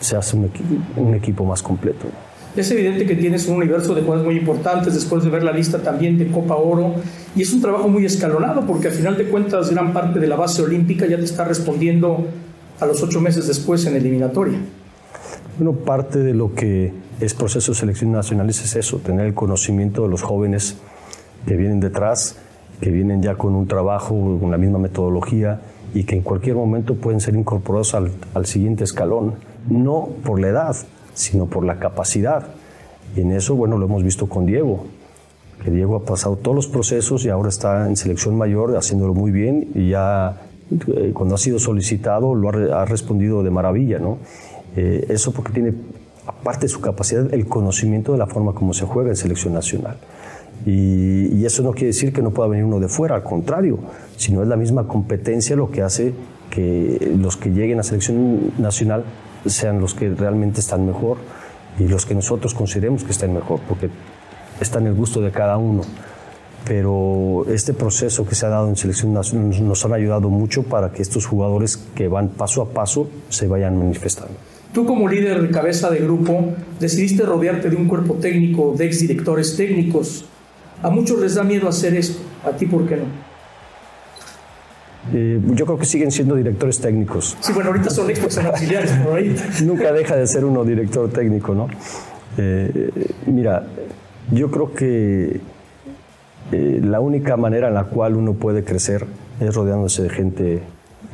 se 0.01 0.17
hace 0.17 0.37
un, 0.37 1.15
equipo 1.15 1.45
más 1.45 1.63
completo. 1.63 2.07
Es 2.57 2.71
evidente 2.71 3.07
que 3.07 3.15
tienes 3.15 3.47
un 3.47 3.57
universo 3.57 3.95
de 3.95 4.03
jugadores 4.03 4.27
muy 4.27 4.39
importantes 4.39 4.95
después 4.95 5.23
de 5.25 5.31
ver 5.31 5.43
la 5.43 5.53
lista 5.53 5.79
también 5.79 6.19
de 6.19 6.29
Copa 6.29 6.57
Oro 6.57 6.95
y 7.37 7.43
es 7.43 7.53
un 7.53 7.61
trabajo 7.61 7.89
muy 7.89 8.05
escalonado 8.05 8.67
porque 8.67 8.89
al 8.89 8.95
final 8.95 9.17
de 9.17 9.29
cuentas 9.29 9.71
gran 9.71 9.93
parte 9.93 10.19
de 10.19 10.27
la 10.27 10.37
base 10.37 10.63
olímpica 10.63 11.07
ya 11.07 11.17
te 11.17 11.25
está 11.25 11.45
respondiendo 11.45 12.27
a 12.81 12.87
los 12.87 13.03
ocho 13.03 13.21
meses 13.21 13.47
después 13.47 13.87
en 13.87 13.97
eliminatoria. 13.97 14.59
Bueno, 15.57 15.73
parte 15.73 16.21
de 16.21 16.35
lo 16.35 16.55
que 16.55 16.93
es 17.21 17.35
proceso 17.35 17.73
de 17.73 17.79
selección 17.79 18.13
nacional 18.13 18.49
es 18.49 18.77
eso, 18.77 18.99
tener 18.99 19.27
el 19.27 19.35
conocimiento 19.35 20.03
de 20.03 20.09
los 20.09 20.23
jóvenes 20.23 20.77
que 21.47 21.57
vienen 21.57 21.81
detrás, 21.81 22.37
que 22.81 22.91
vienen 22.91 23.23
ya 23.23 23.35
con 23.35 23.55
un 23.55 23.67
trabajo, 23.67 24.39
con 24.41 24.51
la 24.51 24.59
misma 24.59 24.79
metodología 24.79 25.61
y 25.95 26.05
que 26.05 26.17
en 26.17 26.23
cualquier 26.23 26.57
momento 26.57 26.95
pueden 26.95 27.21
ser 27.21 27.35
incorporados 27.35 27.95
al, 27.95 28.13
al 28.35 28.47
siguiente 28.47 28.85
escalón, 28.85 29.35
no 29.69 30.09
por 30.25 30.41
la 30.41 30.49
edad, 30.49 30.77
sino 31.15 31.47
por 31.47 31.65
la 31.65 31.79
capacidad. 31.79 32.47
Y 33.17 33.23
en 33.23 33.33
eso, 33.33 33.57
bueno, 33.57 33.79
lo 33.79 33.87
hemos 33.87 34.05
visto 34.05 34.29
con 34.29 34.47
Diego, 34.47 34.85
que 35.65 35.71
Diego 35.71 35.97
ha 35.97 36.05
pasado 36.05 36.37
todos 36.37 36.55
los 36.55 36.67
procesos 36.69 37.25
y 37.25 37.31
ahora 37.31 37.49
está 37.49 37.89
en 37.89 37.97
selección 37.97 38.37
mayor 38.37 38.77
haciéndolo 38.77 39.15
muy 39.15 39.33
bien 39.33 39.69
y 39.75 39.91
ya 39.91 40.41
eh, 40.71 41.13
cuando 41.15 41.35
ha 41.35 41.39
sido 41.39 41.59
solicitado 41.59 42.35
lo 42.35 42.51
ha, 42.51 42.83
ha 42.83 42.85
respondido 42.85 43.43
de 43.43 43.51
maravilla, 43.51 43.99
¿no? 43.99 44.19
Eh, 44.77 45.07
eso 45.09 45.33
porque 45.33 45.53
tiene, 45.53 45.73
aparte 46.29 46.67
de 46.67 46.69
su 46.69 46.81
capacidad, 46.81 47.33
el 47.33 47.47
conocimiento 47.47 48.13
de 48.13 48.19
la 48.19 48.27
forma 48.27 48.53
como 48.53 48.75
se 48.75 48.85
juega 48.85 49.09
en 49.11 49.17
selección 49.17 49.55
nacional. 49.55 49.97
Y, 50.67 51.45
eso 51.45 51.63
no 51.63 51.73
quiere 51.73 51.89
decir 51.89 52.13
que 52.13 52.21
no 52.21 52.31
pueda 52.31 52.51
venir 52.51 52.65
uno 52.67 52.79
de 52.79 52.89
fuera, 52.89 53.15
al 53.15 53.23
contrario, 53.23 53.79
sino 54.17 54.43
es 54.43 54.49
la 54.49 54.57
misma 54.57 54.87
competencia 54.87 55.57
lo 55.57 55.71
que 55.71 55.81
hace 55.81 56.13
que 56.51 57.15
los 57.19 57.39
que 57.39 57.51
lleguen 57.51 57.81
a 57.81 57.83
selección 57.83 58.53
nacional 58.59 59.05
sean 59.47 59.81
los 59.81 59.95
que 59.95 60.11
realmente 60.11 60.61
están 60.61 60.87
mejor 60.87 61.17
y 61.79 61.89
los 61.89 62.05
que 62.05 62.15
nosotros 62.15 62.53
consideremos 62.53 63.05
que 63.05 63.13
estén 63.13 63.33
mejor, 63.33 63.61
porque 63.67 63.89
está 64.61 64.79
en 64.79 64.89
el 64.89 64.95
gusto 64.95 65.23
de 65.23 65.31
cada 65.31 65.57
uno. 65.57 65.83
Pero 66.67 67.47
este 67.49 67.73
proceso 67.73 68.27
que 68.27 68.35
se 68.35 68.45
ha 68.45 68.51
dado 68.51 68.69
en 68.69 68.77
selección 68.77 69.15
nacional 69.15 69.67
nos 69.67 69.85
han 69.87 69.95
ayudado 69.95 70.29
mucho 70.29 70.65
para 70.65 70.91
que 70.93 71.01
estos 71.01 71.25
jugadores 71.25 71.79
que 71.95 72.09
van 72.09 72.29
paso 72.29 72.61
a 72.61 72.69
paso 72.69 73.09
se 73.31 73.49
vayan 73.49 73.79
manifestando. 73.79 74.35
Tú 74.73 74.85
como 74.85 75.09
líder 75.09 75.43
de 75.43 75.51
cabeza 75.51 75.91
de 75.91 75.99
grupo 76.01 76.53
decidiste 76.79 77.25
rodearte 77.25 77.71
de 77.71 77.77
un 77.77 77.89
cuerpo 77.89 78.15
técnico, 78.15 78.75
de 78.77 78.87
exdirectores 78.87 79.57
técnicos. 79.57 80.27
A 80.83 80.91
muchos 80.91 81.21
les 81.21 81.35
da 81.35 81.43
miedo 81.43 81.69
hacer 81.69 81.95
esto, 81.95 82.21
a 82.45 82.51
ti 82.51 82.67
por 82.67 82.87
qué 82.87 82.97
no. 82.97 83.29
Eh, 85.13 85.41
yo 85.55 85.65
creo 85.65 85.79
que 85.79 85.87
siguen 85.87 86.11
siendo 86.11 86.35
directores 86.35 86.79
técnicos. 86.81 87.37
Sí, 87.41 87.53
bueno, 87.53 87.71
ahorita 87.71 87.91
son 87.91 88.11
expertos 88.11 88.45
auxiliares, 88.45 88.93
por 88.93 89.17
ahí. 89.17 89.35
Nunca 89.65 89.93
deja 89.93 90.17
de 90.17 90.27
ser 90.27 90.45
uno 90.45 90.65
director 90.65 91.11
técnico, 91.11 91.55
¿no? 91.55 91.69
Eh, 92.37 92.91
mira, 93.27 93.67
yo 94.31 94.51
creo 94.51 94.73
que 94.75 95.41
eh, 96.53 96.81
la 96.83 97.01
única 97.01 97.37
manera 97.37 97.69
en 97.69 97.75
la 97.75 97.85
cual 97.85 98.17
uno 98.17 98.35
puede 98.35 98.65
crecer 98.65 99.07
es 99.41 99.55
rodeándose 99.55 100.03
de 100.03 100.11
gente 100.11 100.63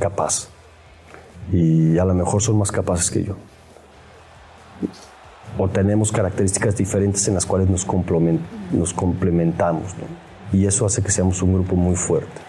capaz. 0.01 0.49
Y 1.53 1.99
a 1.99 2.05
lo 2.05 2.15
mejor 2.15 2.43
son 2.43 2.59
más 2.59 2.73
capaces 2.73 3.11
que 3.11 3.25
yo 3.25 3.37
o 5.59 5.69
tenemos 5.69 6.11
características 6.11 6.77
diferentes 6.77 7.27
en 7.29 7.35
las 7.35 7.47
cuales 7.47 7.69
nos, 7.71 7.85
complementamos. 8.95 9.95
Y 10.53 10.67
eso 10.67 10.87
hace 10.87 11.03
que 11.03 11.11
seamos 11.11 11.43
un 11.43 11.55
grupo 11.55 11.77
muy 11.77 11.97
fuerte. 11.97 12.41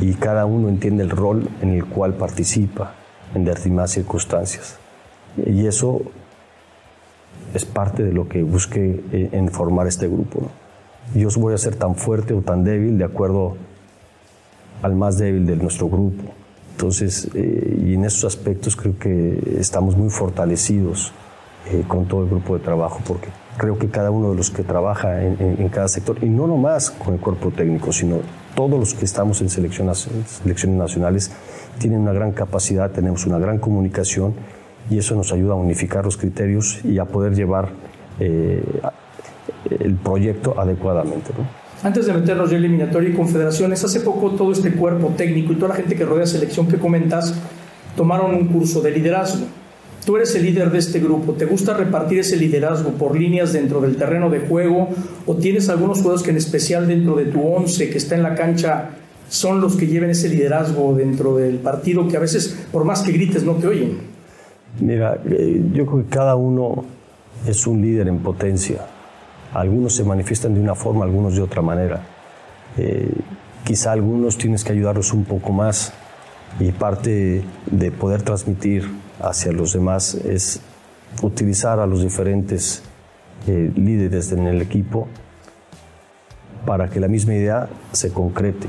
y 0.00 0.12
cada 0.14 0.44
uno 0.44 0.68
entiende 0.68 1.04
el 1.04 1.10
rol 1.10 1.48
en 1.60 1.70
el 1.70 1.84
cual 1.84 2.14
participa 2.14 2.94
en 3.32 3.44
determinadas 3.44 3.92
circunstancias. 3.92 4.76
Y 5.46 5.66
eso 5.66 6.02
es 7.54 7.64
parte 7.64 8.02
de 8.02 8.12
lo 8.12 8.28
que 8.28 8.42
busqué 8.42 9.04
eh, 9.12 9.28
en 9.30 9.50
formar 9.50 9.86
este 9.86 10.08
grupo. 10.08 10.48
Yo 11.14 11.28
voy 11.36 11.54
a 11.54 11.58
ser 11.58 11.76
tan 11.76 11.94
fuerte 11.94 12.34
o 12.34 12.40
tan 12.40 12.64
débil 12.64 12.98
de 12.98 13.04
acuerdo 13.04 13.56
al 14.82 14.96
más 14.96 15.16
débil 15.16 15.46
de 15.46 15.54
nuestro 15.54 15.88
grupo. 15.88 16.24
Entonces, 16.74 17.28
eh, 17.34 17.84
y 17.86 17.94
en 17.94 18.04
esos 18.04 18.24
aspectos 18.24 18.74
creo 18.74 18.98
que 18.98 19.56
estamos 19.60 19.96
muy 19.96 20.10
fortalecidos 20.10 21.12
eh, 21.70 21.84
con 21.86 22.06
todo 22.06 22.24
el 22.24 22.28
grupo 22.30 22.58
de 22.58 22.64
trabajo, 22.64 23.00
porque 23.06 23.28
creo 23.56 23.78
que 23.78 23.88
cada 23.90 24.10
uno 24.10 24.30
de 24.30 24.36
los 24.36 24.50
que 24.50 24.64
trabaja 24.64 25.22
en, 25.22 25.68
cada 25.68 25.86
sector, 25.86 26.18
y 26.20 26.28
no 26.28 26.48
nomás 26.48 26.90
con 26.90 27.14
el 27.14 27.20
cuerpo 27.20 27.52
técnico, 27.52 27.92
sino 27.92 28.18
todos 28.56 28.80
los 28.80 28.92
que 28.94 29.04
estamos 29.04 29.40
en 29.40 29.50
selecciones, 29.50 30.08
nacionales, 30.66 31.30
tienen 31.78 32.00
una 32.00 32.12
gran 32.12 32.32
capacidad, 32.32 32.90
tenemos 32.90 33.24
una 33.24 33.38
gran 33.38 33.58
comunicación 33.58 34.34
y 34.90 34.98
eso 34.98 35.14
nos 35.14 35.32
ayuda 35.32 35.52
a 35.52 35.56
unificar 35.56 36.04
los 36.04 36.16
criterios 36.16 36.84
y 36.84 36.98
a 36.98 37.04
poder 37.04 37.36
llevar 37.36 37.68
eh, 38.18 38.62
el 39.78 39.94
proyecto 39.94 40.58
adecuadamente. 40.58 41.30
Antes 41.84 42.06
de 42.06 42.14
meternos 42.14 42.50
ya 42.50 42.56
eliminatoria 42.56 43.10
y 43.10 43.12
confederaciones, 43.12 43.84
hace 43.84 44.00
poco 44.00 44.30
todo 44.30 44.52
este 44.52 44.72
cuerpo 44.72 45.12
técnico 45.18 45.52
y 45.52 45.56
toda 45.56 45.68
la 45.68 45.74
gente 45.74 45.94
que 45.94 46.06
rodea 46.06 46.24
selección 46.24 46.66
que 46.66 46.78
comentas 46.78 47.34
tomaron 47.94 48.34
un 48.34 48.46
curso 48.46 48.80
de 48.80 48.90
liderazgo. 48.90 49.44
Tú 50.06 50.16
eres 50.16 50.34
el 50.34 50.44
líder 50.44 50.70
de 50.70 50.78
este 50.78 50.98
grupo, 50.98 51.34
¿te 51.34 51.44
gusta 51.44 51.74
repartir 51.74 52.20
ese 52.20 52.38
liderazgo 52.38 52.92
por 52.92 53.18
líneas 53.18 53.52
dentro 53.52 53.82
del 53.82 53.96
terreno 53.96 54.30
de 54.30 54.40
juego 54.40 54.88
o 55.26 55.34
tienes 55.34 55.68
algunos 55.68 56.00
juegos 56.00 56.22
que 56.22 56.30
en 56.30 56.38
especial 56.38 56.88
dentro 56.88 57.16
de 57.16 57.26
tu 57.26 57.46
once 57.46 57.90
que 57.90 57.98
está 57.98 58.14
en 58.14 58.22
la 58.22 58.34
cancha 58.34 58.92
son 59.28 59.60
los 59.60 59.76
que 59.76 59.86
lleven 59.86 60.08
ese 60.08 60.30
liderazgo 60.30 60.94
dentro 60.94 61.36
del 61.36 61.56
partido 61.56 62.08
que 62.08 62.16
a 62.16 62.20
veces 62.20 62.66
por 62.72 62.86
más 62.86 63.02
que 63.02 63.12
grites 63.12 63.44
no 63.44 63.56
te 63.56 63.66
oyen? 63.66 63.98
Mira, 64.80 65.20
eh, 65.30 65.62
yo 65.74 65.84
creo 65.84 66.02
que 66.02 66.08
cada 66.08 66.34
uno 66.34 66.82
es 67.46 67.66
un 67.66 67.82
líder 67.82 68.08
en 68.08 68.20
potencia. 68.20 68.86
Algunos 69.54 69.94
se 69.94 70.04
manifiestan 70.04 70.54
de 70.54 70.60
una 70.60 70.74
forma, 70.74 71.04
algunos 71.04 71.36
de 71.36 71.42
otra 71.42 71.62
manera. 71.62 72.02
Eh, 72.76 73.10
quizá 73.64 73.92
algunos 73.92 74.36
tienes 74.36 74.64
que 74.64 74.72
ayudarlos 74.72 75.12
un 75.12 75.24
poco 75.24 75.52
más 75.52 75.92
y 76.58 76.72
parte 76.72 77.42
de 77.66 77.90
poder 77.92 78.22
transmitir 78.22 78.88
hacia 79.20 79.52
los 79.52 79.72
demás 79.72 80.14
es 80.14 80.60
utilizar 81.22 81.78
a 81.78 81.86
los 81.86 82.02
diferentes 82.02 82.82
eh, 83.46 83.72
líderes 83.76 84.32
en 84.32 84.46
el 84.46 84.60
equipo 84.60 85.08
para 86.66 86.88
que 86.88 86.98
la 86.98 87.08
misma 87.08 87.34
idea 87.34 87.68
se 87.92 88.10
concrete. 88.10 88.68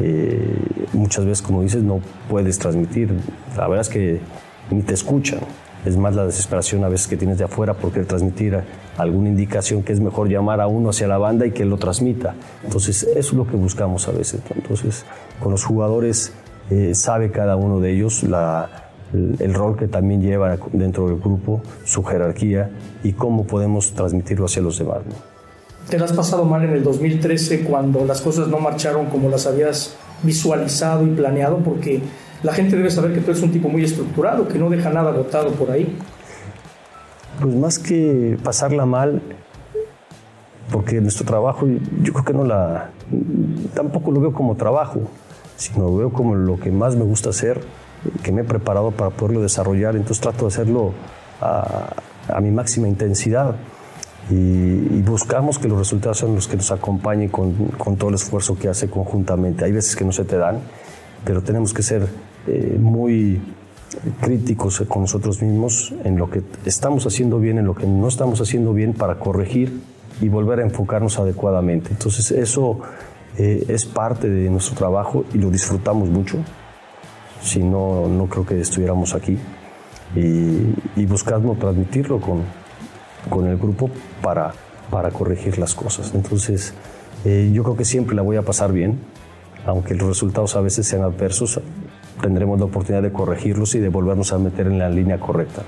Eh, 0.00 0.56
muchas 0.92 1.24
veces, 1.24 1.42
como 1.42 1.62
dices, 1.62 1.82
no 1.82 2.00
puedes 2.28 2.58
transmitir. 2.58 3.12
La 3.56 3.66
verdad 3.66 3.82
es 3.82 3.88
que 3.88 4.20
ni 4.70 4.82
te 4.82 4.94
escuchan. 4.94 5.40
Es 5.84 5.96
más 5.96 6.14
la 6.14 6.26
desesperación 6.26 6.84
a 6.84 6.88
veces 6.88 7.06
que 7.06 7.16
tienes 7.16 7.38
de 7.38 7.44
afuera 7.44 7.74
por 7.74 7.92
querer 7.92 8.06
transmitir 8.06 8.58
alguna 8.96 9.28
indicación 9.28 9.82
que 9.82 9.92
es 9.92 10.00
mejor 10.00 10.28
llamar 10.28 10.60
a 10.60 10.66
uno 10.66 10.90
hacia 10.90 11.06
la 11.06 11.18
banda 11.18 11.46
y 11.46 11.52
que 11.52 11.64
lo 11.64 11.76
transmita. 11.76 12.34
Entonces, 12.64 13.04
eso 13.04 13.18
es 13.18 13.32
lo 13.32 13.46
que 13.46 13.56
buscamos 13.56 14.08
a 14.08 14.12
veces. 14.12 14.40
Entonces, 14.54 15.04
con 15.40 15.52
los 15.52 15.64
jugadores 15.64 16.32
eh, 16.70 16.94
sabe 16.94 17.30
cada 17.30 17.56
uno 17.56 17.80
de 17.80 17.92
ellos 17.92 18.24
la, 18.24 18.88
el 19.12 19.54
rol 19.54 19.76
que 19.76 19.88
también 19.88 20.20
lleva 20.20 20.56
dentro 20.72 21.08
del 21.08 21.18
grupo, 21.18 21.62
su 21.84 22.02
jerarquía 22.04 22.70
y 23.02 23.12
cómo 23.12 23.46
podemos 23.46 23.92
transmitirlo 23.92 24.46
hacia 24.46 24.62
los 24.62 24.78
demás. 24.78 24.98
¿Te 25.88 25.98
lo 25.98 26.04
has 26.04 26.12
pasado 26.12 26.44
mal 26.44 26.62
en 26.64 26.70
el 26.72 26.84
2013 26.84 27.62
cuando 27.62 28.04
las 28.04 28.20
cosas 28.20 28.48
no 28.48 28.58
marcharon 28.58 29.06
como 29.06 29.30
las 29.30 29.46
habías 29.46 29.96
visualizado 30.22 31.06
y 31.06 31.10
planeado? 31.10 31.58
Porque 31.58 32.02
la 32.42 32.52
gente 32.52 32.76
debe 32.76 32.90
saber 32.90 33.14
que 33.14 33.20
tú 33.20 33.30
eres 33.30 33.42
un 33.42 33.52
tipo 33.52 33.68
muy 33.68 33.84
estructurado, 33.84 34.48
que 34.48 34.58
no 34.58 34.70
deja 34.70 34.90
nada 34.90 35.10
botado 35.10 35.50
por 35.52 35.70
ahí. 35.70 35.96
Pues 37.40 37.54
más 37.54 37.78
que 37.78 38.38
pasarla 38.42 38.86
mal, 38.86 39.22
porque 40.70 41.00
nuestro 41.00 41.24
trabajo 41.24 41.66
yo 42.02 42.12
creo 42.12 42.24
que 42.24 42.32
no 42.32 42.44
la... 42.44 42.90
tampoco 43.74 44.10
lo 44.10 44.20
veo 44.20 44.32
como 44.32 44.56
trabajo, 44.56 45.02
sino 45.56 45.84
lo 45.84 45.96
veo 45.96 46.12
como 46.12 46.34
lo 46.34 46.58
que 46.58 46.70
más 46.70 46.96
me 46.96 47.04
gusta 47.04 47.30
hacer 47.30 47.60
que 48.22 48.32
me 48.32 48.42
he 48.42 48.44
preparado 48.44 48.90
para 48.90 49.10
poderlo 49.10 49.42
desarrollar, 49.42 49.96
entonces 49.96 50.20
trato 50.20 50.44
de 50.44 50.48
hacerlo 50.48 50.92
a, 51.40 52.40
mi 52.40 52.50
máxima 52.50 52.88
intensidad 52.88 53.56
y, 54.30 55.00
buscamos 55.02 55.58
que 55.58 55.68
los 55.68 55.78
resultados 55.78 56.18
sean 56.18 56.34
los 56.34 56.46
que 56.46 56.56
nos 56.56 56.70
acompañen 56.70 57.30
con, 57.30 57.54
con, 57.78 57.96
todo 57.96 58.10
el 58.10 58.16
esfuerzo 58.16 58.58
que 58.58 58.68
hace 58.68 58.90
conjuntamente. 58.90 59.64
Hay 59.64 59.72
veces 59.72 59.96
que 59.96 60.04
no 60.04 60.12
se 60.12 60.24
te 60.24 60.36
dan, 60.36 60.60
pero 61.24 61.42
tenemos 61.42 61.72
que 61.72 61.82
ser 61.82 62.06
eh, 62.46 62.76
muy 62.80 63.40
críticos 64.20 64.80
con 64.88 65.02
nosotros 65.02 65.42
mismos 65.42 65.94
en 66.04 66.18
lo 66.18 66.30
que 66.30 66.42
estamos 66.64 67.06
haciendo 67.06 67.38
bien, 67.38 67.58
en 67.58 67.66
lo 67.66 67.74
que 67.74 67.86
no 67.86 68.08
estamos 68.08 68.40
haciendo 68.40 68.72
bien 68.72 68.92
para 68.94 69.18
corregir 69.18 69.80
y 70.20 70.28
volver 70.28 70.60
a 70.60 70.62
enfocarnos 70.62 71.18
adecuadamente. 71.18 71.90
Entonces 71.90 72.30
eso 72.30 72.80
eh, 73.36 73.64
es 73.68 73.84
parte 73.84 74.28
de 74.28 74.50
nuestro 74.50 74.76
trabajo 74.76 75.24
y 75.32 75.38
lo 75.38 75.50
disfrutamos 75.50 76.08
mucho 76.08 76.38
si 77.40 77.62
no, 77.62 78.08
no 78.08 78.26
creo 78.26 78.44
que 78.44 78.60
estuviéramos 78.60 79.14
aquí. 79.14 79.38
Y, 80.16 80.74
y 80.96 81.06
buscamos 81.06 81.58
transmitirlo 81.58 82.20
con, 82.20 82.42
con 83.28 83.46
el 83.46 83.56
grupo 83.58 83.90
para, 84.22 84.52
para 84.90 85.10
corregir 85.10 85.58
las 85.58 85.74
cosas. 85.74 86.12
Entonces, 86.14 86.72
eh, 87.24 87.50
yo 87.52 87.62
creo 87.62 87.76
que 87.76 87.84
siempre 87.84 88.16
la 88.16 88.22
voy 88.22 88.36
a 88.36 88.42
pasar 88.42 88.72
bien, 88.72 88.98
aunque 89.68 89.94
los 89.94 90.08
resultados 90.08 90.56
a 90.56 90.62
veces 90.62 90.86
sean 90.86 91.02
adversos, 91.02 91.60
tendremos 92.22 92.58
la 92.58 92.64
oportunidad 92.64 93.02
de 93.02 93.12
corregirlos 93.12 93.74
y 93.74 93.80
de 93.80 93.90
volvernos 93.90 94.32
a 94.32 94.38
meter 94.38 94.66
en 94.66 94.78
la 94.78 94.88
línea 94.88 95.20
correcta. 95.20 95.62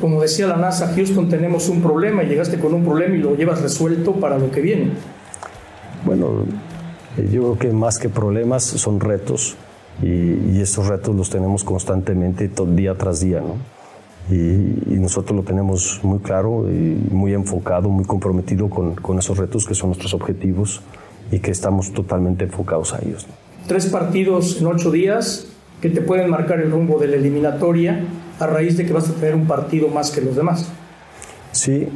Como 0.00 0.20
decía 0.20 0.48
la 0.48 0.56
NASA, 0.56 0.92
Houston 0.94 1.28
tenemos 1.28 1.68
un 1.68 1.80
problema 1.80 2.24
y 2.24 2.26
llegaste 2.26 2.58
con 2.58 2.74
un 2.74 2.84
problema 2.84 3.14
y 3.14 3.18
lo 3.18 3.36
llevas 3.36 3.62
resuelto 3.62 4.14
para 4.14 4.38
lo 4.38 4.50
que 4.50 4.60
viene. 4.60 4.90
Bueno, 6.04 6.46
eh, 7.16 7.28
yo 7.32 7.42
creo 7.42 7.58
que 7.58 7.72
más 7.72 7.98
que 7.98 8.08
problemas 8.08 8.64
son 8.64 8.98
retos 8.98 9.56
y, 10.02 10.60
estos 10.60 10.88
retos 10.88 11.14
los 11.14 11.30
tenemos 11.30 11.62
constantemente, 11.62 12.50
día 12.74 12.96
tras 12.96 13.20
día, 13.20 13.40
¿no? 13.40 13.56
Y, 14.34 14.98
nosotros 14.98 15.36
lo 15.36 15.42
tenemos 15.44 16.00
muy 16.02 16.18
claro 16.18 16.66
y 16.68 17.14
muy 17.14 17.32
enfocado, 17.34 17.88
muy 17.88 18.04
comprometido 18.04 18.68
con, 18.68 18.96
con, 18.96 19.18
esos 19.18 19.38
retos 19.38 19.64
que 19.64 19.74
son 19.74 19.90
nuestros 19.90 20.12
objetivos 20.12 20.82
y 21.30 21.40
que 21.40 21.50
estamos 21.50 21.92
totalmente 21.92 22.44
enfocados 22.44 22.94
a 22.94 22.98
ellos. 23.04 23.26
Tres 23.66 23.86
partidos 23.86 24.60
en 24.60 24.66
ocho 24.66 24.90
días 24.90 25.46
que 25.80 25.90
te 25.90 26.00
pueden 26.00 26.30
marcar 26.30 26.60
el 26.60 26.70
rumbo 26.70 26.98
de 26.98 27.08
la 27.08 27.16
eliminatoria 27.16 28.00
a 28.40 28.46
raíz 28.46 28.76
de 28.76 28.86
que 28.86 28.92
vas 28.92 29.08
a 29.08 29.14
tener 29.14 29.34
un 29.34 29.46
partido 29.46 29.88
más 29.88 30.10
que 30.10 30.20
los 30.20 30.36
demás. 30.36 30.68
Sí, 31.52 31.88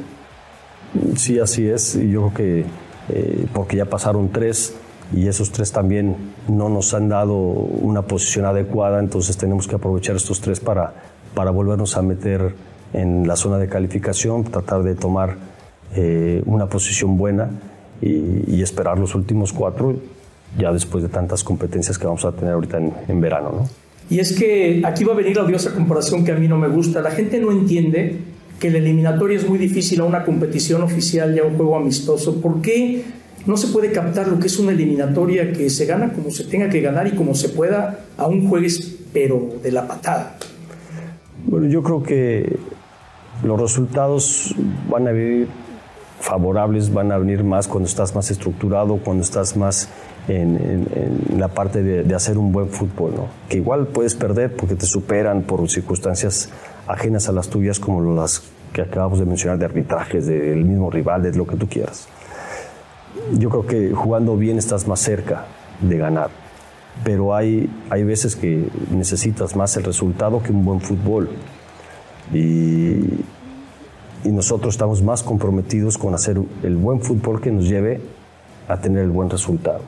sí, 1.16 1.38
así 1.38 1.66
es. 1.68 1.94
Yo 1.94 2.30
creo 2.30 2.34
que 2.34 2.64
eh, 3.08 3.46
porque 3.52 3.76
ya 3.76 3.86
pasaron 3.86 4.30
tres, 4.30 4.74
y 5.14 5.26
esos 5.26 5.50
tres 5.50 5.72
también 5.72 6.16
no 6.48 6.68
nos 6.68 6.94
han 6.94 7.08
dado 7.08 7.36
una 7.36 8.02
posición 8.02 8.46
adecuada, 8.46 9.00
entonces 9.00 9.36
tenemos 9.36 9.66
que 9.66 9.74
aprovechar 9.74 10.16
estos 10.16 10.40
tres 10.40 10.60
para, 10.60 10.94
para 11.34 11.50
volvernos 11.50 11.96
a 11.96 12.02
meter 12.02 12.54
en 12.92 13.26
la 13.26 13.36
zona 13.36 13.58
de 13.58 13.68
calificación, 13.68 14.44
tratar 14.44 14.82
de 14.82 14.94
tomar 14.94 15.36
eh, 15.94 16.42
una 16.46 16.66
posición 16.66 17.18
buena 17.18 17.50
y, 18.02 18.62
esperar 18.62 18.98
los 18.98 19.14
últimos 19.14 19.52
cuatro 19.52 19.96
ya 20.58 20.72
después 20.72 21.02
de 21.02 21.08
tantas 21.08 21.42
competencias 21.42 21.98
que 21.98 22.06
vamos 22.06 22.24
a 22.24 22.32
tener 22.32 22.54
ahorita 22.54 22.78
en, 22.78 22.92
en 23.08 23.20
verano. 23.20 23.52
¿no? 23.52 23.68
Y 24.10 24.20
es 24.20 24.32
que 24.32 24.82
aquí 24.84 25.04
va 25.04 25.14
a 25.14 25.16
venir 25.16 25.36
la 25.36 25.44
odiosa 25.44 25.72
comparación 25.74 26.24
que 26.24 26.32
a 26.32 26.36
mí 26.36 26.46
no 26.46 26.58
me 26.58 26.68
gusta. 26.68 27.00
La 27.00 27.10
gente 27.10 27.40
no 27.40 27.50
entiende 27.50 28.18
que 28.60 28.70
la 28.70 28.78
eliminatoria 28.78 29.38
es 29.38 29.48
muy 29.48 29.58
difícil 29.58 30.00
a 30.00 30.04
una 30.04 30.24
competición 30.24 30.82
oficial 30.82 31.34
y 31.34 31.38
a 31.38 31.44
un 31.44 31.56
juego 31.56 31.76
amistoso. 31.76 32.40
¿Por 32.40 32.60
qué 32.60 33.02
no 33.46 33.56
se 33.56 33.68
puede 33.68 33.90
captar 33.92 34.28
lo 34.28 34.38
que 34.38 34.46
es 34.46 34.58
una 34.58 34.72
eliminatoria 34.72 35.52
que 35.52 35.68
se 35.68 35.86
gana 35.86 36.12
como 36.12 36.30
se 36.30 36.44
tenga 36.44 36.68
que 36.68 36.80
ganar 36.80 37.06
y 37.06 37.12
como 37.12 37.34
se 37.34 37.48
pueda, 37.48 38.04
a 38.16 38.26
un 38.26 38.48
jueves, 38.48 38.98
pero 39.12 39.48
de 39.62 39.72
la 39.72 39.86
patada. 39.86 40.36
Bueno, 41.46 41.66
yo 41.66 41.82
creo 41.82 42.02
que 42.02 42.56
los 43.42 43.60
resultados 43.60 44.54
van 44.88 45.08
a 45.08 45.12
venir 45.12 45.48
favorables, 46.22 46.92
van 46.92 47.12
a 47.12 47.18
venir 47.18 47.44
más 47.44 47.68
cuando 47.68 47.88
estás 47.88 48.14
más 48.14 48.30
estructurado, 48.30 48.96
cuando 48.98 49.22
estás 49.22 49.56
más 49.56 49.88
en, 50.28 50.86
la 51.36 51.48
parte 51.48 51.82
de, 51.82 52.14
hacer 52.14 52.38
un 52.38 52.52
buen 52.52 52.68
fútbol, 52.68 53.12
¿no? 53.14 53.26
que 53.48 53.58
igual 53.58 53.88
puedes 53.88 54.14
perder 54.14 54.56
porque 54.56 54.76
te 54.76 54.86
superan 54.86 55.42
por 55.42 55.68
circunstancias 55.68 56.48
ajenas 56.86 57.28
a 57.28 57.32
las 57.32 57.48
tuyas, 57.48 57.78
como 57.78 58.14
las 58.14 58.42
que 58.72 58.82
acabamos 58.82 59.18
de 59.18 59.26
mencionar, 59.26 59.58
de 59.58 59.66
arbitrajes, 59.66 60.26
del 60.26 60.64
mismo 60.64 60.90
rival, 60.90 61.22
de 61.22 61.32
lo 61.32 61.46
que 61.46 61.56
tú 61.56 61.68
quieras 61.68 62.08
yo 63.32 63.50
creo 63.50 63.66
que 63.66 63.92
jugando 63.94 64.36
bien 64.36 64.58
estás 64.58 64.86
más 64.88 65.00
cerca 65.00 65.46
de 65.80 65.98
ganar, 65.98 66.30
pero 67.04 67.34
hay, 67.34 67.70
hay 67.90 68.04
veces 68.04 68.36
que 68.36 68.68
necesitas 68.90 69.56
más 69.56 69.76
el 69.76 69.84
resultado 69.84 70.42
que 70.42 70.52
un 70.52 70.64
buen 70.64 70.80
fútbol. 70.80 71.30
Y, 72.32 73.24
y 74.24 74.28
nosotros 74.30 74.74
estamos 74.74 75.02
más 75.02 75.22
comprometidos 75.22 75.98
con 75.98 76.14
hacer 76.14 76.38
el 76.62 76.76
buen 76.76 77.00
fútbol 77.00 77.40
que 77.40 77.50
nos 77.50 77.68
lleve 77.68 78.00
a 78.68 78.80
tener 78.80 79.02
el 79.04 79.10
buen 79.10 79.28
resultado. 79.30 79.82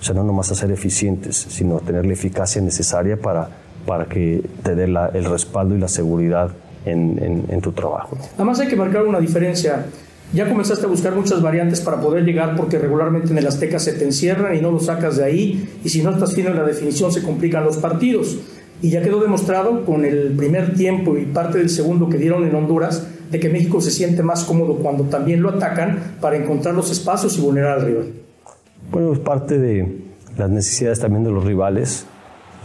O 0.00 0.02
sea, 0.02 0.14
no 0.14 0.24
nomás 0.24 0.50
a 0.50 0.54
ser 0.54 0.70
eficientes, 0.70 1.36
sino 1.36 1.76
a 1.76 1.80
tener 1.80 2.06
la 2.06 2.12
eficacia 2.12 2.62
necesaria 2.62 3.16
para, 3.20 3.50
para 3.86 4.06
que 4.06 4.42
te 4.62 4.74
dé 4.74 4.84
el 4.84 5.24
respaldo 5.24 5.74
y 5.74 5.78
la 5.78 5.88
seguridad 5.88 6.50
en, 6.86 7.44
en, 7.48 7.60
tu 7.60 7.72
trabajo. 7.72 8.16
Además 8.36 8.60
hay 8.60 8.68
que 8.68 8.76
marcar 8.76 9.06
una 9.06 9.20
diferencia. 9.20 9.84
Ya 10.32 10.48
comenzaste 10.48 10.86
a 10.86 10.88
buscar 10.88 11.14
muchas 11.14 11.42
variantes 11.42 11.80
para 11.80 12.00
poder 12.00 12.24
llegar 12.24 12.56
porque 12.56 12.78
regularmente 12.78 13.32
en 13.32 13.38
el 13.38 13.46
Azteca 13.46 13.78
se 13.78 13.92
te 13.92 14.04
encierran 14.04 14.54
y 14.54 14.60
no 14.60 14.70
lo 14.70 14.78
sacas 14.78 15.16
de 15.16 15.24
ahí 15.24 15.68
y 15.84 15.88
si 15.88 16.02
no 16.02 16.10
estás 16.10 16.34
fino 16.34 16.50
en 16.50 16.56
la 16.56 16.62
definición 16.62 17.12
se 17.12 17.22
complican 17.22 17.64
los 17.64 17.76
partidos. 17.78 18.38
Y 18.80 18.90
ya 18.90 19.02
quedó 19.02 19.20
demostrado 19.20 19.84
con 19.84 20.06
el 20.06 20.32
primer 20.36 20.74
tiempo 20.74 21.18
y 21.18 21.26
parte 21.26 21.58
del 21.58 21.68
segundo 21.68 22.08
que 22.08 22.16
dieron 22.16 22.46
en 22.46 22.54
Honduras 22.54 23.06
de 23.30 23.40
que 23.40 23.48
México 23.48 23.80
se 23.80 23.90
siente 23.90 24.22
más 24.22 24.44
cómodo 24.44 24.76
cuando 24.76 25.04
también 25.04 25.42
lo 25.42 25.50
atacan 25.50 26.16
para 26.20 26.36
encontrar 26.36 26.74
los 26.74 26.90
espacios 26.90 27.38
y 27.38 27.40
vulnerar 27.40 27.78
al 27.78 27.86
rival. 27.86 28.12
Bueno, 28.90 29.12
es 29.12 29.20
parte 29.20 29.58
de 29.58 29.98
las 30.36 30.50
necesidades 30.50 31.00
también 31.00 31.24
de 31.24 31.30
los 31.30 31.44
rivales 31.44 32.06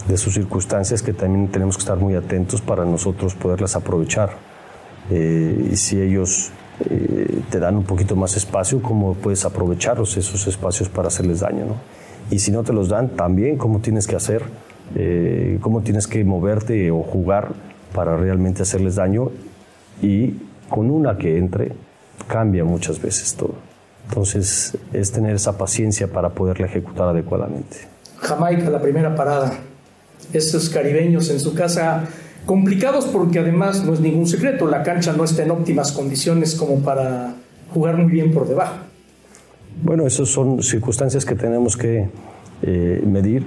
de 0.08 0.18
sus 0.18 0.34
circunstancias 0.34 1.02
que 1.02 1.14
también 1.14 1.48
tenemos 1.48 1.78
que 1.78 1.82
estar 1.82 1.98
muy 1.98 2.16
atentos 2.16 2.62
para 2.62 2.86
nosotros 2.86 3.36
poderlas 3.36 3.76
aprovechar. 3.76 4.32
Eh, 5.12 5.70
y 5.72 5.76
si 5.76 6.00
ellos 6.00 6.52
eh, 6.90 7.42
te 7.50 7.60
dan 7.60 7.78
un 7.78 7.84
poquito 7.84 8.16
más 8.16 8.36
espacio, 8.38 8.82
¿cómo 8.82 9.14
puedes 9.14 9.46
aprovecharlos 9.46 10.18
esos 10.18 10.48
espacios 10.48 10.90
para 10.90 11.08
hacerles 11.08 11.40
daño? 11.40 11.66
¿no? 11.66 11.76
Y 12.30 12.40
si 12.40 12.52
no 12.52 12.64
te 12.64 12.74
los 12.74 12.90
dan, 12.90 13.10
también 13.10 13.58
cómo 13.58 13.80
tienes 13.80 14.08
que 14.08 14.16
hacer, 14.16 14.44
eh, 14.96 15.58
cómo 15.62 15.82
tienes 15.82 16.08
que 16.08 16.24
moverte 16.24 16.92
o 16.92 17.02
jugar 17.02 17.54
para 17.94 18.16
realmente 18.18 18.64
hacerles 18.64 18.96
daño. 18.96 19.32
Y 20.02 20.36
con 20.70 20.90
una 20.90 21.18
que 21.18 21.38
entre, 21.38 21.72
cambia 22.28 22.64
muchas 22.64 23.02
veces 23.02 23.36
todo. 23.36 23.56
Entonces, 24.08 24.78
es 24.94 25.12
tener 25.12 25.36
esa 25.36 25.58
paciencia 25.58 26.08
para 26.08 26.30
poderla 26.30 26.68
ejecutar 26.68 27.10
adecuadamente. 27.10 27.78
Jamaica, 28.18 28.70
la 28.70 28.82
primera 28.82 29.16
parada 29.16 29.52
esos 30.34 30.70
caribeños 30.70 31.30
en 31.30 31.40
su 31.40 31.54
casa 31.54 32.04
complicados 32.46 33.06
porque 33.06 33.40
además 33.40 33.84
no 33.84 33.94
es 33.94 34.00
ningún 34.00 34.28
secreto, 34.28 34.68
la 34.68 34.84
cancha 34.84 35.14
no 35.14 35.24
está 35.24 35.44
en 35.44 35.52
óptimas 35.52 35.92
condiciones 35.92 36.56
como 36.56 36.80
para 36.80 37.34
jugar 37.74 37.98
muy 37.98 38.12
bien 38.12 38.32
por 38.32 38.48
debajo. 38.48 38.76
Bueno, 39.84 40.06
esas 40.08 40.30
son 40.30 40.62
circunstancias 40.62 41.26
que 41.26 41.36
tenemos 41.36 41.76
que 41.76 42.08
eh, 42.62 43.04
medir 43.06 43.46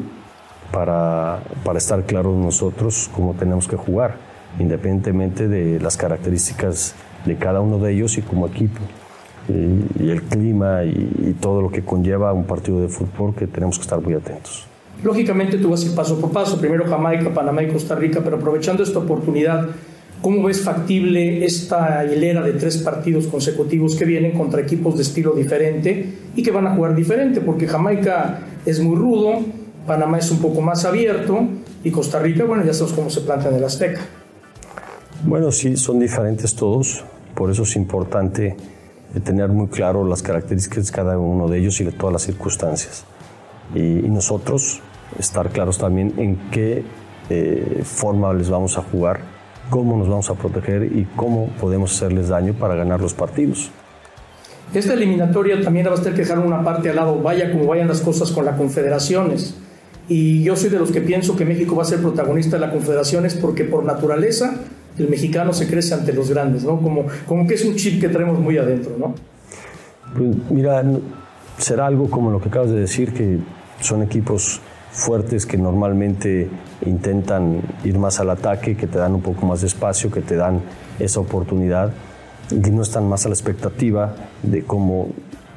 para, 0.72 1.40
para 1.64 1.78
estar 1.78 2.04
claros 2.04 2.37
nosotros 2.37 3.08
cómo 3.14 3.34
tenemos 3.34 3.66
que 3.66 3.76
jugar, 3.76 4.16
independientemente 4.58 5.48
de 5.48 5.80
las 5.80 5.96
características 5.96 6.94
de 7.25 7.37
cada 7.37 7.60
uno 7.60 7.78
de 7.78 7.92
ellos 7.92 8.16
y 8.18 8.22
como 8.22 8.46
equipo. 8.46 8.80
Y, 9.48 10.10
el 10.10 10.22
clima 10.22 10.84
y 10.84 11.34
todo 11.40 11.62
lo 11.62 11.70
que 11.70 11.82
conlleva 11.82 12.32
un 12.32 12.44
partido 12.44 12.80
de 12.80 12.88
fútbol 12.88 13.34
que 13.34 13.46
tenemos 13.46 13.78
que 13.78 13.82
estar 13.82 14.00
muy 14.00 14.14
atentos. 14.14 14.68
Lógicamente 15.02 15.58
tú 15.58 15.70
vas 15.70 15.84
a 15.84 15.87
ir 15.87 15.94
paso 15.94 16.20
por 16.20 16.32
paso, 16.32 16.58
primero 16.58 16.84
Jamaica, 16.84 17.32
Panamá 17.32 17.62
y 17.62 17.68
Costa 17.68 17.94
Rica, 17.94 18.20
pero 18.25 18.37
aprovechando 18.37 18.82
esta 18.82 18.98
oportunidad, 18.98 19.68
¿cómo 20.20 20.42
ves 20.42 20.60
factible 20.60 21.44
esta 21.44 22.04
hilera 22.04 22.42
de 22.42 22.54
tres 22.54 22.78
partidos 22.78 23.28
consecutivos 23.28 23.94
que 23.94 24.04
vienen 24.04 24.32
contra 24.32 24.60
equipos 24.60 24.96
de 24.96 25.02
estilo 25.02 25.34
diferente 25.34 26.14
y 26.34 26.42
que 26.42 26.50
van 26.50 26.66
a 26.66 26.75
jugar 26.75 26.96
diferente? 26.96 27.40
Porque 27.40 27.68
Jamaica 27.68 28.40
es 28.66 28.80
muy 28.80 28.96
rudo, 28.96 29.38
Panamá 29.87 30.18
es 30.18 30.30
un 30.32 30.38
poco 30.38 30.60
más 30.62 30.84
abierto 30.84 31.46
y 31.84 31.92
Costa 31.92 32.18
Rica, 32.18 32.44
bueno, 32.44 32.64
ya 32.64 32.75
sabes 32.75 32.92
cómo 32.92 33.08
se 33.08 33.20
plantea 33.20 33.50
en 33.50 33.56
el 33.56 33.64
Azteca. 33.64 34.00
Bueno, 35.25 35.50
sí, 35.50 35.76
son 35.76 35.98
diferentes 35.98 36.54
todos, 36.54 37.04
por 37.34 37.50
eso 37.50 37.64
es 37.64 37.76
importante 37.76 38.56
tener 39.25 39.48
muy 39.48 39.68
claro 39.68 40.04
las 40.04 40.22
características 40.22 40.87
de 40.87 40.92
cada 40.92 41.18
uno 41.18 41.48
de 41.48 41.58
ellos 41.58 41.80
y 41.80 41.84
de 41.84 41.92
todas 41.92 42.12
las 42.12 42.22
circunstancias. 42.22 43.04
Y, 43.75 43.80
y 43.80 44.08
nosotros 44.08 44.80
estar 45.18 45.50
claros 45.50 45.78
también 45.78 46.14
en 46.18 46.37
qué 46.50 46.84
eh, 47.30 47.82
forma 47.84 48.32
les 48.32 48.48
vamos 48.48 48.78
a 48.78 48.82
jugar, 48.82 49.20
cómo 49.70 49.96
nos 49.96 50.09
vamos 50.09 50.31
a 50.31 50.35
proteger 50.35 50.85
y 50.85 51.07
cómo 51.16 51.48
podemos 51.61 51.94
hacerles 51.94 52.28
daño 52.28 52.54
para 52.54 52.74
ganar 52.74 53.00
los 53.00 53.14
partidos. 53.14 53.70
Esta 54.72 54.94
eliminatoria 54.94 55.61
también 55.62 55.87
va 55.87 55.92
a 55.92 55.94
tener 55.96 56.14
que 56.14 56.22
dejar 56.22 56.38
una 56.38 56.62
parte 56.62 56.90
al 56.90 56.96
lado, 56.96 57.20
vaya 57.20 57.50
como 57.52 57.66
vayan 57.66 57.88
las 57.88 58.00
cosas 58.00 58.31
con 58.31 58.44
las 58.44 58.57
confederaciones. 58.57 59.54
Y 60.09 60.42
yo 60.42 60.57
soy 60.57 60.70
de 60.70 60.78
los 60.78 60.90
que 60.90 61.00
pienso 61.00 61.37
que 61.37 61.44
México 61.44 61.76
va 61.76 61.83
a 61.83 61.87
ser 61.87 62.00
protagonista 62.00 62.57
de 62.57 62.61
las 62.61 62.72
confederaciones 62.72 63.35
porque 63.35 63.64
por 63.64 63.85
naturaleza 63.85 64.54
el 64.98 65.08
mexicano 65.08 65.52
se 65.52 65.66
crece 65.66 65.94
ante 65.94 66.12
los 66.12 66.30
grandes, 66.30 66.64
¿no? 66.64 66.80
Como, 66.80 67.06
como 67.26 67.46
que 67.46 67.54
es 67.54 67.64
un 67.64 67.76
chip 67.76 68.00
que 68.00 68.08
traemos 68.08 68.38
muy 68.38 68.58
adentro, 68.58 68.96
¿no? 68.98 69.14
Pues 70.16 70.37
mira, 70.50 70.82
será 71.58 71.87
algo 71.87 72.11
como 72.11 72.30
lo 72.30 72.40
que 72.40 72.48
acabas 72.48 72.70
de 72.70 72.80
decir, 72.80 73.12
que 73.12 73.38
son 73.80 74.02
equipos 74.02 74.61
fuertes 74.92 75.46
que 75.46 75.56
normalmente 75.56 76.48
intentan 76.84 77.61
ir 77.84 77.98
más 77.98 78.20
al 78.20 78.30
ataque, 78.30 78.76
que 78.76 78.87
te 78.87 78.98
dan 78.98 79.14
un 79.14 79.22
poco 79.22 79.46
más 79.46 79.61
de 79.61 79.66
espacio, 79.66 80.11
que 80.11 80.20
te 80.20 80.37
dan 80.37 80.61
esa 80.98 81.20
oportunidad 81.20 81.92
y 82.50 82.70
no 82.70 82.82
están 82.82 83.08
más 83.08 83.26
a 83.26 83.28
la 83.28 83.34
expectativa 83.34 84.14
de 84.42 84.62
cómo 84.62 85.08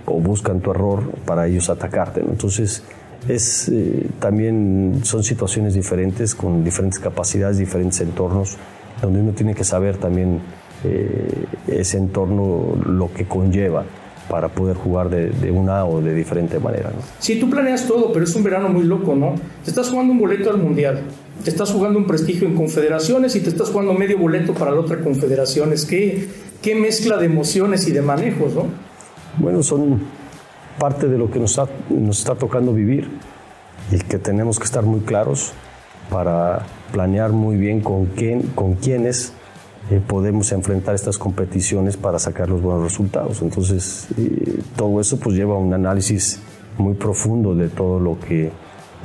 o 0.06 0.20
buscan 0.20 0.60
tu 0.62 0.72
error 0.72 1.04
para 1.26 1.48
ellos 1.48 1.70
atacarte. 1.70 2.22
Entonces, 2.22 2.84
es, 3.28 3.70
eh, 3.70 4.08
también 4.20 5.02
son 5.04 5.24
situaciones 5.24 5.74
diferentes, 5.74 6.36
con 6.36 6.64
diferentes 6.64 7.00
capacidades, 7.00 7.58
diferentes 7.58 8.02
entornos, 8.02 8.58
donde 9.02 9.22
uno 9.22 9.32
tiene 9.32 9.56
que 9.56 9.64
saber 9.64 9.98
también 9.98 10.40
eh, 10.84 11.46
ese 11.68 11.98
entorno 11.98 12.76
lo 12.86 13.14
que 13.14 13.26
conlleva 13.26 13.84
para 14.30 14.48
poder 14.48 14.78
jugar 14.78 15.10
de, 15.10 15.52
una 15.52 15.86
o 15.86 16.02
de 16.02 16.14
diferente 16.14 16.58
manera. 16.60 16.90
¿no? 16.90 17.02
Sí, 17.20 17.40
tú 17.40 17.50
planeas 17.50 17.86
todo, 17.86 18.14
pero 18.14 18.24
es 18.24 18.34
un 18.36 18.44
verano 18.44 18.70
muy 18.70 18.84
loco, 18.84 19.14
¿no? 19.14 19.36
Te 19.64 19.70
estás 19.70 19.90
jugando 19.90 20.14
un 20.14 20.20
boleto 20.20 20.50
al 20.50 20.58
Mundial, 20.58 21.02
te 21.44 21.50
estás 21.50 21.72
jugando 21.72 22.00
un 22.00 22.08
prestigio 22.08 22.48
en 22.48 22.56
confederaciones 22.56 23.36
y 23.36 23.42
te 23.42 23.50
estás 23.50 23.70
jugando 23.70 23.94
medio 23.94 24.18
boleto 24.18 24.54
para 24.54 24.72
la 24.72 24.80
otra 24.80 25.02
confederaciones. 25.02 25.86
¿Qué, 25.86 26.30
qué 26.62 26.76
mezcla 26.76 27.18
de 27.18 27.26
emociones 27.26 27.88
y 27.88 27.92
de 27.92 28.02
manejos, 28.02 28.54
¿no? 28.56 28.66
Bueno, 29.38 29.64
son 29.64 30.00
parte 30.80 31.08
de 31.08 31.18
lo 31.18 31.30
que 31.30 31.40
nos, 31.40 31.60
nos 31.90 32.20
está 32.20 32.36
tocando 32.36 32.74
vivir 32.74 33.10
y 33.92 33.98
que 33.98 34.18
tenemos 34.18 34.60
que 34.60 34.66
estar 34.66 34.84
muy 34.84 35.02
claros 35.02 35.54
para 36.12 36.66
planear 36.92 37.32
muy 37.32 37.56
bien 37.56 37.80
con 37.80 38.08
quién, 38.08 38.42
con 38.54 38.76
quiénes 38.76 39.34
eh, 39.90 40.02
podemos 40.06 40.52
enfrentar 40.52 40.94
estas 40.94 41.18
competiciones 41.18 41.96
para 41.96 42.20
sacar 42.20 42.50
los 42.50 42.62
buenos 42.62 42.84
resultados. 42.84 43.42
Entonces, 43.42 44.08
eh, 44.18 44.62
todo 44.76 45.00
eso 45.00 45.18
pues 45.18 45.36
lleva 45.38 45.56
a 45.56 45.58
un 45.58 45.74
análisis 45.74 46.42
muy 46.78 46.96
profundo 46.96 47.56
de 47.56 47.70
todo 47.70 48.00
lo 48.00 48.20
que 48.20 48.52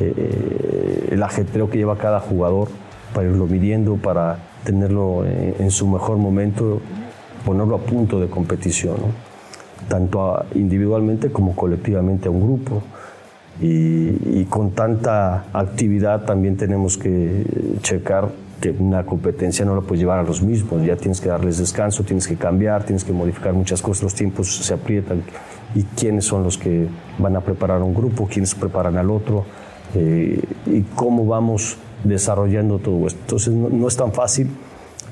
eh, 0.01 1.09
el 1.11 1.23
ajetreo 1.23 1.71
que 1.71 1.79
lleva 1.79 1.97
cada 1.97 2.19
jugador 2.19 2.69
para 3.15 3.29
irlo 3.29 3.47
midiendo, 3.47 3.97
para 3.97 4.39
tenerlo 4.65 5.25
en, 5.25 5.71
su 5.71 5.87
mejor 5.87 6.19
momento, 6.19 6.81
ponerlo 7.45 7.77
a 7.77 7.79
punto 7.79 8.19
de 8.19 8.29
competición, 8.29 8.97
tanto 9.89 10.45
individualmente 10.57 11.31
como 11.31 11.55
colectivamente 11.55 12.27
a 12.27 12.33
un 12.33 12.43
grupo. 12.43 12.83
Y, 13.61 14.45
con 14.45 14.71
tanta 14.73 15.47
actividad 15.53 16.25
también 16.25 16.57
tenemos 16.57 16.99
que 16.99 17.45
checar 17.83 18.29
que 18.61 18.71
una 18.71 19.05
competencia 19.05 19.65
no 19.65 19.75
la 19.75 19.83
puedes 19.83 20.01
llevar 20.01 20.19
a 20.19 20.23
los 20.23 20.43
mismos, 20.43 20.85
ya 20.85 20.97
tienes 20.97 21.21
que 21.21 21.29
darles 21.29 21.59
descanso, 21.59 22.05
tienes 22.05 22.27
que 22.27 22.37
cambiar, 22.37 22.85
tienes 22.85 23.05
que 23.05 23.13
modificar 23.13 23.53
muchas 23.53 23.83
cosas, 23.83 24.05
los 24.05 24.15
tiempos 24.15 24.57
se 24.57 24.75
aprietan. 24.75 25.23
Y 25.75 25.83
quiénes 25.83 26.25
son 26.25 26.43
los 26.43 26.57
que 26.57 26.87
van 27.19 27.37
a 27.37 27.41
preparar 27.41 27.83
un 27.83 27.95
grupo, 27.95 28.29
quiénes 28.31 28.55
preparan 28.55 28.97
al 28.97 29.11
otro 29.11 29.45
eh, 29.95 30.41
y 30.67 30.83
cómo 30.95 31.27
vamos 31.27 31.77
desarrollando 32.05 32.79
todo 32.79 33.07
esto. 33.07 33.21
Entonces 33.21 33.53
no, 33.53 33.89
es 33.89 33.97
tan 33.97 34.13
fácil, 34.13 34.49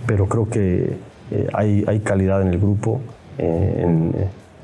pero 0.07 0.27
creo 0.27 0.49
que 0.49 0.97
eh, 1.31 1.49
hay, 1.53 1.85
hay, 1.87 2.01
calidad 2.01 2.41
en 2.41 2.49
el 2.49 2.59
grupo, 2.59 3.01
eh, 3.37 3.83
en, 3.85 4.15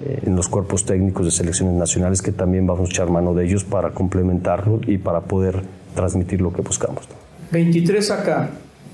en, 0.05 0.37
los 0.37 0.49
cuerpos 0.49 0.85
técnicos 0.85 1.25
de 1.25 1.31
selecciones 1.31 1.75
nacionales 1.75 2.23
que 2.23 2.33
también 2.33 2.67
vamos 2.67 2.89
a 2.89 2.93
echar 2.93 3.11
mano 3.11 3.35
de 3.35 3.45
ellos 3.45 3.65
para 3.65 3.91
complementarlo 3.91 4.81
y 4.87 4.99
para 4.99 5.23
poder 5.23 5.63
transmitir 5.95 6.41
lo 6.41 6.53
que 6.53 6.63
buscamos. 6.63 7.05
23 7.53 8.11
acá, 8.11 8.51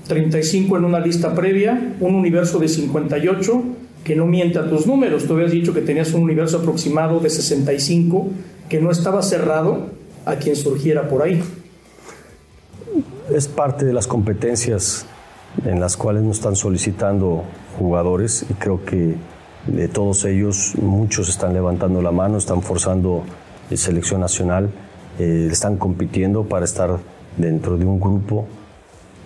35 0.07 0.77
en 0.77 0.85
una 0.85 0.99
lista 0.99 1.33
previa, 1.33 1.95
un 1.99 2.15
universo 2.15 2.59
de 2.59 2.67
58 2.67 3.63
que 4.03 4.15
no 4.15 4.25
miente 4.25 4.59
a 4.59 4.69
tus 4.69 4.87
números. 4.87 5.25
Tú 5.25 5.33
habías 5.33 5.51
dicho 5.51 5.73
que 5.73 5.81
tenías 5.81 6.13
un 6.13 6.23
universo 6.23 6.57
aproximado 6.59 7.19
de 7.19 7.29
65 7.29 8.27
que 8.69 8.81
no 8.81 8.91
estaba 8.91 9.21
cerrado 9.21 9.87
a 10.25 10.35
quien 10.35 10.55
surgiera 10.55 11.07
por 11.07 11.23
ahí. 11.23 11.41
Es 13.33 13.47
parte 13.47 13.85
de 13.85 13.93
las 13.93 14.07
competencias 14.07 15.05
en 15.65 15.79
las 15.79 15.97
cuales 15.97 16.23
nos 16.23 16.37
están 16.37 16.55
solicitando 16.55 17.43
jugadores 17.77 18.45
y 18.49 18.53
creo 18.53 18.83
que 18.83 19.15
de 19.67 19.87
todos 19.87 20.25
ellos 20.25 20.73
muchos 20.81 21.29
están 21.29 21.53
levantando 21.53 22.01
la 22.01 22.11
mano, 22.11 22.37
están 22.37 22.61
forzando 22.61 23.23
selección 23.75 24.21
nacional, 24.21 24.69
eh, 25.19 25.49
están 25.51 25.77
compitiendo 25.77 26.43
para 26.43 26.65
estar 26.65 26.97
dentro 27.35 27.77
de 27.77 27.85
un 27.85 27.99
grupo 27.99 28.47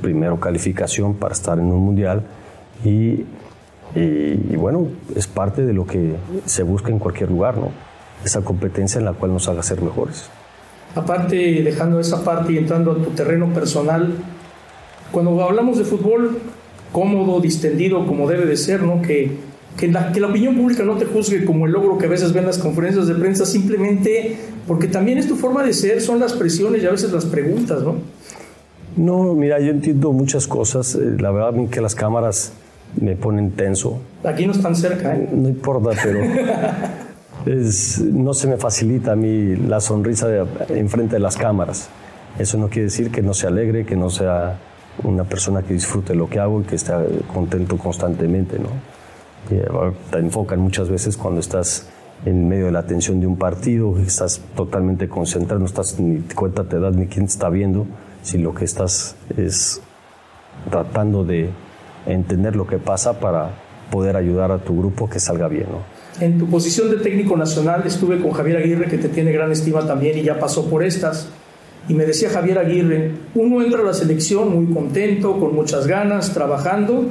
primero 0.01 0.39
calificación 0.39 1.13
para 1.13 1.33
estar 1.33 1.59
en 1.59 1.65
un 1.65 1.79
mundial 1.79 2.23
y, 2.83 3.23
y, 3.93 4.55
bueno, 4.55 4.87
es 5.15 5.27
parte 5.27 5.63
de 5.63 5.73
lo 5.73 5.85
que 5.85 6.15
se 6.45 6.63
busca 6.63 6.89
en 6.89 6.97
cualquier 6.97 7.29
lugar, 7.29 7.57
¿no? 7.57 7.69
Esa 8.25 8.41
competencia 8.41 8.99
en 8.99 9.05
la 9.05 9.13
cual 9.13 9.33
nos 9.33 9.47
haga 9.47 9.61
ser 9.61 9.81
mejores. 9.81 10.29
aparte 10.95 11.35
dejando 11.63 11.99
esa 11.99 12.23
parte 12.23 12.53
y 12.53 12.57
entrando 12.57 12.91
a 12.91 12.95
tu 12.95 13.11
terreno 13.11 13.53
personal, 13.53 14.13
cuando 15.11 15.41
hablamos 15.43 15.77
de 15.77 15.83
fútbol 15.83 16.39
cómodo, 16.91 17.39
distendido, 17.39 18.05
como 18.07 18.27
debe 18.27 18.45
de 18.45 18.57
ser, 18.57 18.81
¿no? 18.81 19.01
Que, 19.01 19.50
que, 19.77 19.87
la, 19.87 20.11
que 20.11 20.19
la 20.19 20.27
opinión 20.27 20.55
pública 20.55 20.83
no 20.83 20.97
te 20.97 21.05
juzgue 21.05 21.45
como 21.45 21.65
el 21.65 21.71
logro 21.71 21.97
que 21.97 22.05
a 22.05 22.09
veces 22.09 22.33
ven 22.33 22.45
las 22.45 22.57
conferencias 22.57 23.07
de 23.07 23.15
prensa, 23.15 23.45
simplemente 23.45 24.35
porque 24.67 24.87
también 24.87 25.17
es 25.17 25.27
tu 25.27 25.35
forma 25.35 25.63
de 25.63 25.73
ser, 25.73 26.01
son 26.01 26.19
las 26.19 26.33
presiones 26.33 26.83
y 26.83 26.85
a 26.85 26.91
veces 26.91 27.11
las 27.11 27.25
preguntas, 27.25 27.81
¿no? 27.81 27.95
No, 28.95 29.33
mira, 29.33 29.59
yo 29.59 29.71
entiendo 29.71 30.11
muchas 30.11 30.47
cosas. 30.47 30.95
Eh, 30.95 31.15
la 31.19 31.31
verdad 31.31 31.53
que 31.69 31.81
las 31.81 31.95
cámaras 31.95 32.53
me 32.99 33.15
ponen 33.15 33.51
tenso. 33.51 33.99
Aquí 34.23 34.45
no 34.45 34.51
están 34.51 34.75
cerca, 34.75 35.15
¿eh? 35.15 35.29
No 35.31 35.47
importa, 35.47 35.91
pero 36.03 36.19
no 38.13 38.33
se 38.33 38.47
me 38.47 38.57
facilita 38.57 39.13
a 39.13 39.15
mí 39.15 39.55
la 39.55 39.79
sonrisa 39.79 40.27
enfrente 40.69 41.15
de 41.15 41.19
las 41.19 41.37
cámaras. 41.37 41.89
Eso 42.37 42.57
no 42.57 42.67
quiere 42.67 42.83
decir 42.83 43.11
que 43.11 43.21
no 43.21 43.33
sea 43.33 43.49
alegre, 43.49 43.85
que 43.85 43.95
no 43.95 44.09
sea 44.09 44.59
una 45.03 45.23
persona 45.23 45.61
que 45.63 45.73
disfrute 45.73 46.13
lo 46.13 46.29
que 46.29 46.39
hago 46.39 46.61
y 46.61 46.63
que 46.63 46.75
esté 46.75 46.93
contento 47.33 47.77
constantemente, 47.77 48.59
¿no? 48.59 48.69
Te 49.49 50.17
enfocan 50.17 50.59
muchas 50.59 50.89
veces 50.89 51.17
cuando 51.17 51.39
estás 51.39 51.89
en 52.25 52.47
medio 52.47 52.67
de 52.67 52.71
la 52.71 52.79
atención 52.79 53.19
de 53.19 53.27
un 53.27 53.37
partido, 53.37 53.97
estás 53.97 54.41
totalmente 54.55 55.09
concentrado, 55.09 55.59
no 55.59 55.65
estás 55.65 55.99
ni 55.99 56.19
cuenta 56.33 56.63
te 56.63 56.79
das 56.79 56.95
ni 56.95 57.07
quién 57.07 57.25
te 57.25 57.31
está 57.31 57.49
viendo, 57.49 57.87
si 58.21 58.37
lo 58.37 58.53
que 58.53 58.65
estás 58.65 59.15
es 59.35 59.81
tratando 60.69 61.23
de 61.23 61.49
entender 62.05 62.55
lo 62.55 62.67
que 62.67 62.77
pasa 62.77 63.19
para 63.19 63.49
poder 63.89 64.15
ayudar 64.15 64.51
a 64.51 64.59
tu 64.59 64.77
grupo 64.77 65.09
que 65.09 65.19
salga 65.19 65.47
bien, 65.47 65.65
¿no? 65.71 66.01
En 66.23 66.37
tu 66.37 66.47
posición 66.47 66.89
de 66.91 66.97
técnico 66.97 67.35
nacional 67.35 67.83
estuve 67.85 68.21
con 68.21 68.31
Javier 68.31 68.57
Aguirre, 68.57 68.85
que 68.85 68.97
te 68.97 69.09
tiene 69.09 69.31
gran 69.31 69.51
estima 69.51 69.85
también 69.85 70.17
y 70.17 70.23
ya 70.23 70.39
pasó 70.39 70.69
por 70.69 70.83
estas. 70.83 71.27
Y 71.87 71.93
me 71.93 72.05
decía 72.05 72.29
Javier 72.29 72.59
Aguirre, 72.59 73.11
uno 73.33 73.61
entra 73.61 73.81
a 73.81 73.83
la 73.83 73.93
selección 73.93 74.53
muy 74.53 74.73
contento, 74.73 75.39
con 75.39 75.55
muchas 75.55 75.87
ganas, 75.87 76.33
trabajando, 76.33 77.05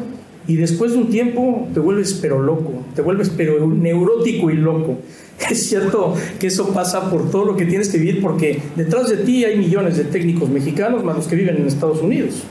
y 0.46 0.56
después 0.56 0.92
de 0.92 0.98
un 0.98 1.10
tiempo 1.10 1.68
te 1.72 1.80
vuelves 1.80 2.14
pero 2.14 2.40
loco, 2.40 2.72
te 2.94 3.02
vuelves 3.02 3.30
pero 3.30 3.66
neurótico 3.66 4.50
y 4.50 4.56
loco. 4.56 4.98
Es 5.50 5.68
cierto 5.68 6.14
que 6.38 6.48
eso 6.48 6.68
pasa 6.74 7.10
por 7.10 7.30
todo 7.30 7.46
lo 7.46 7.56
que 7.56 7.64
tienes 7.64 7.88
que 7.88 7.96
vivir, 7.96 8.20
porque 8.20 8.60
detrás 8.76 9.08
de 9.08 9.16
ti 9.16 9.42
hay 9.44 9.56
millones 9.56 9.96
de 9.96 10.04
técnicos 10.04 10.50
mexicanos 10.50 11.02
más 11.02 11.16
los 11.16 11.28
que 11.28 11.34
viven 11.34 11.56
en 11.56 11.66
Estados 11.66 12.02
Unidos. 12.02 12.42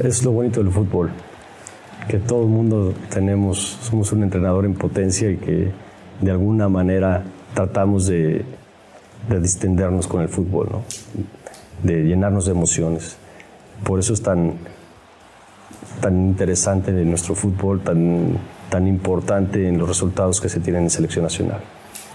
Es 0.00 0.22
lo 0.24 0.30
bonito 0.30 0.62
del 0.62 0.72
fútbol 0.72 1.10
que 2.08 2.18
todo 2.18 2.42
el 2.42 2.48
mundo 2.48 2.94
tenemos, 3.10 3.78
somos 3.82 4.12
un 4.12 4.22
entrenador 4.22 4.64
en 4.64 4.74
potencia 4.74 5.30
y 5.30 5.36
que 5.36 5.70
de 6.20 6.30
alguna 6.30 6.68
manera 6.68 7.24
tratamos 7.54 8.06
de, 8.06 8.44
de 9.28 9.40
distendernos 9.40 10.06
con 10.06 10.22
el 10.22 10.28
fútbol, 10.28 10.68
de 11.82 12.04
llenarnos 12.04 12.44
de 12.44 12.52
emociones. 12.52 13.16
Por 13.84 14.00
eso 14.00 14.12
es 14.12 14.22
tan, 14.22 14.54
tan 16.04 16.20
interesante 16.20 16.92
de 16.92 17.02
nuestro 17.02 17.34
fútbol, 17.34 17.80
tan, 17.80 18.36
tan 18.68 18.86
importante 18.86 19.66
en 19.66 19.78
los 19.78 19.88
resultados 19.88 20.38
que 20.38 20.50
se 20.50 20.60
tienen 20.60 20.82
en 20.82 20.90
selección 20.90 21.24
nacional. 21.24 21.60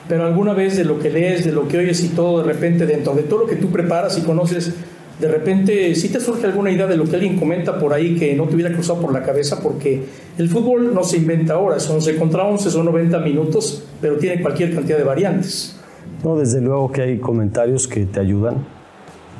Pero 0.07 0.27
alguna 0.27 0.53
vez 0.53 0.77
de 0.77 0.85
lo 0.85 0.99
que 0.99 1.09
lees, 1.09 1.43
de 1.43 1.51
lo 1.51 1.67
que 1.67 1.79
oyes 1.79 2.03
y 2.03 2.09
todo, 2.09 2.43
de 2.43 2.53
repente 2.53 2.85
dentro 2.85 3.15
de 3.15 3.23
todo 3.23 3.39
lo 3.39 3.45
que 3.47 3.55
tú 3.55 3.71
preparas 3.71 4.15
y 4.19 4.21
conoces, 4.21 4.75
de 5.19 5.27
repente 5.27 5.95
si 5.95 6.09
te 6.09 6.19
surge 6.19 6.45
alguna 6.45 6.69
idea 6.69 6.85
de 6.85 6.97
lo 6.97 7.05
que 7.05 7.15
alguien 7.15 7.39
comenta 7.39 7.79
por 7.79 7.91
ahí 7.91 8.15
que 8.15 8.35
no 8.35 8.43
te 8.43 8.53
hubiera 8.53 8.71
cruzado 8.71 9.01
por 9.01 9.11
la 9.11 9.23
cabeza, 9.23 9.59
porque 9.59 10.03
el 10.37 10.49
fútbol 10.49 10.93
no 10.93 11.03
se 11.03 11.17
inventa 11.17 11.55
ahora, 11.55 11.79
son 11.79 11.95
11 11.95 12.15
contra 12.17 12.43
11, 12.43 12.69
son 12.69 12.85
90 12.85 13.17
minutos, 13.21 13.85
pero 13.99 14.17
tiene 14.17 14.39
cualquier 14.39 14.75
cantidad 14.75 14.99
de 14.99 15.03
variantes. 15.03 15.79
No, 16.23 16.37
desde 16.37 16.61
luego 16.61 16.91
que 16.91 17.01
hay 17.01 17.17
comentarios 17.17 17.87
que 17.87 18.05
te 18.05 18.19
ayudan, 18.19 18.57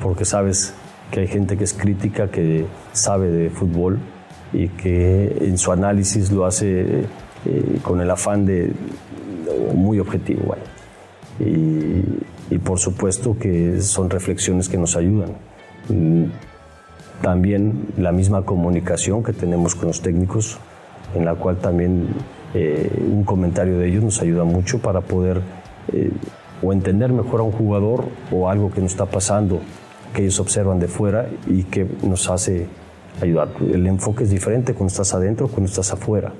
porque 0.02 0.24
sabes 0.24 0.74
que 1.12 1.20
hay 1.20 1.28
gente 1.28 1.56
que 1.56 1.62
es 1.62 1.72
crítica, 1.72 2.32
que 2.32 2.64
sabe 2.92 3.30
de 3.30 3.50
fútbol 3.50 4.00
y 4.52 4.68
que 4.68 5.36
en 5.40 5.58
su 5.58 5.72
análisis 5.72 6.30
lo 6.30 6.46
hace 6.46 7.04
eh, 7.44 7.78
con 7.82 8.00
el 8.00 8.10
afán 8.10 8.46
de, 8.46 8.72
muy 9.74 9.98
objetivo. 9.98 10.54
Y, 11.38 12.54
y 12.54 12.58
por 12.58 12.78
supuesto 12.78 13.36
que 13.38 13.80
son 13.80 14.10
reflexiones 14.10 14.68
que 14.68 14.76
nos 14.76 14.96
ayudan. 14.96 15.30
Mm, 15.88 16.24
también 17.22 17.86
la 17.96 18.12
misma 18.12 18.42
comunicación 18.42 19.22
que 19.22 19.32
tenemos 19.32 19.74
con 19.74 19.88
los 19.88 20.00
técnicos, 20.00 20.58
en 21.14 21.24
la 21.24 21.34
cual 21.34 21.58
también 21.58 22.08
eh, 22.54 22.90
un 23.06 23.24
comentario 23.24 23.78
de 23.78 23.88
ellos 23.88 24.02
nos 24.02 24.22
ayuda 24.22 24.44
mucho 24.44 24.80
para 24.80 25.00
poder 25.00 25.40
eh, 25.92 26.10
o 26.62 26.72
entender 26.72 27.12
mejor 27.12 27.40
a 27.40 27.42
un 27.44 27.52
jugador 27.52 28.04
o 28.32 28.48
algo 28.48 28.70
que 28.70 28.80
nos 28.80 28.92
está 28.92 29.06
pasando, 29.06 29.60
que 30.14 30.22
ellos 30.22 30.40
observan 30.40 30.80
de 30.80 30.88
fuera 30.88 31.28
y 31.46 31.64
que 31.64 31.86
nos 32.02 32.28
hace 32.28 32.66
ayudar. 33.20 33.48
El 33.60 33.86
enfoque 33.86 34.24
es 34.24 34.30
diferente 34.30 34.74
cuando 34.74 34.90
estás 34.90 35.14
adentro 35.14 35.48
cuando 35.48 35.68
estás 35.68 35.92
afuera. 35.92 36.32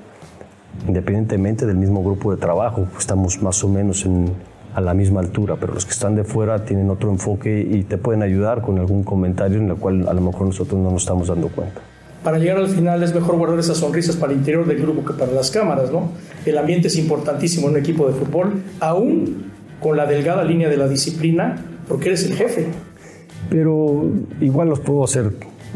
Independientemente 0.87 1.65
del 1.65 1.77
mismo 1.77 2.03
grupo 2.03 2.31
de 2.31 2.37
trabajo, 2.37 2.87
estamos 2.97 3.41
más 3.41 3.63
o 3.63 3.69
menos 3.69 4.05
en, 4.05 4.31
a 4.73 4.81
la 4.81 4.93
misma 4.93 5.19
altura, 5.19 5.57
pero 5.59 5.73
los 5.73 5.85
que 5.85 5.91
están 5.91 6.15
de 6.15 6.23
fuera 6.23 6.63
tienen 6.63 6.89
otro 6.89 7.09
enfoque 7.09 7.59
y 7.59 7.83
te 7.83 7.97
pueden 7.97 8.23
ayudar 8.23 8.61
con 8.61 8.79
algún 8.79 9.03
comentario 9.03 9.59
en 9.59 9.69
el 9.69 9.75
cual 9.75 10.07
a 10.07 10.13
lo 10.13 10.21
mejor 10.21 10.47
nosotros 10.47 10.79
no 10.79 10.91
nos 10.91 11.03
estamos 11.03 11.27
dando 11.27 11.49
cuenta. 11.49 11.81
Para 12.23 12.37
llegar 12.37 12.57
al 12.57 12.67
final 12.67 13.01
es 13.01 13.13
mejor 13.15 13.35
guardar 13.37 13.59
esas 13.59 13.77
sonrisas 13.77 14.15
para 14.15 14.31
el 14.31 14.39
interior 14.39 14.65
del 14.65 14.79
grupo 14.79 15.03
que 15.03 15.13
para 15.13 15.31
las 15.31 15.49
cámaras, 15.49 15.91
¿no? 15.91 16.09
El 16.45 16.57
ambiente 16.57 16.87
es 16.87 16.97
importantísimo 16.97 17.67
en 17.67 17.73
un 17.73 17.79
equipo 17.79 18.07
de 18.07 18.13
fútbol, 18.13 18.61
aún 18.79 19.51
con 19.79 19.97
la 19.97 20.05
delgada 20.05 20.43
línea 20.43 20.69
de 20.69 20.77
la 20.77 20.87
disciplina, 20.87 21.55
porque 21.87 22.09
eres 22.09 22.23
el 22.25 22.35
jefe. 22.35 22.67
Pero 23.49 24.05
igual 24.39 24.69
los 24.69 24.79
puedo 24.79 25.03
hacer 25.03 25.31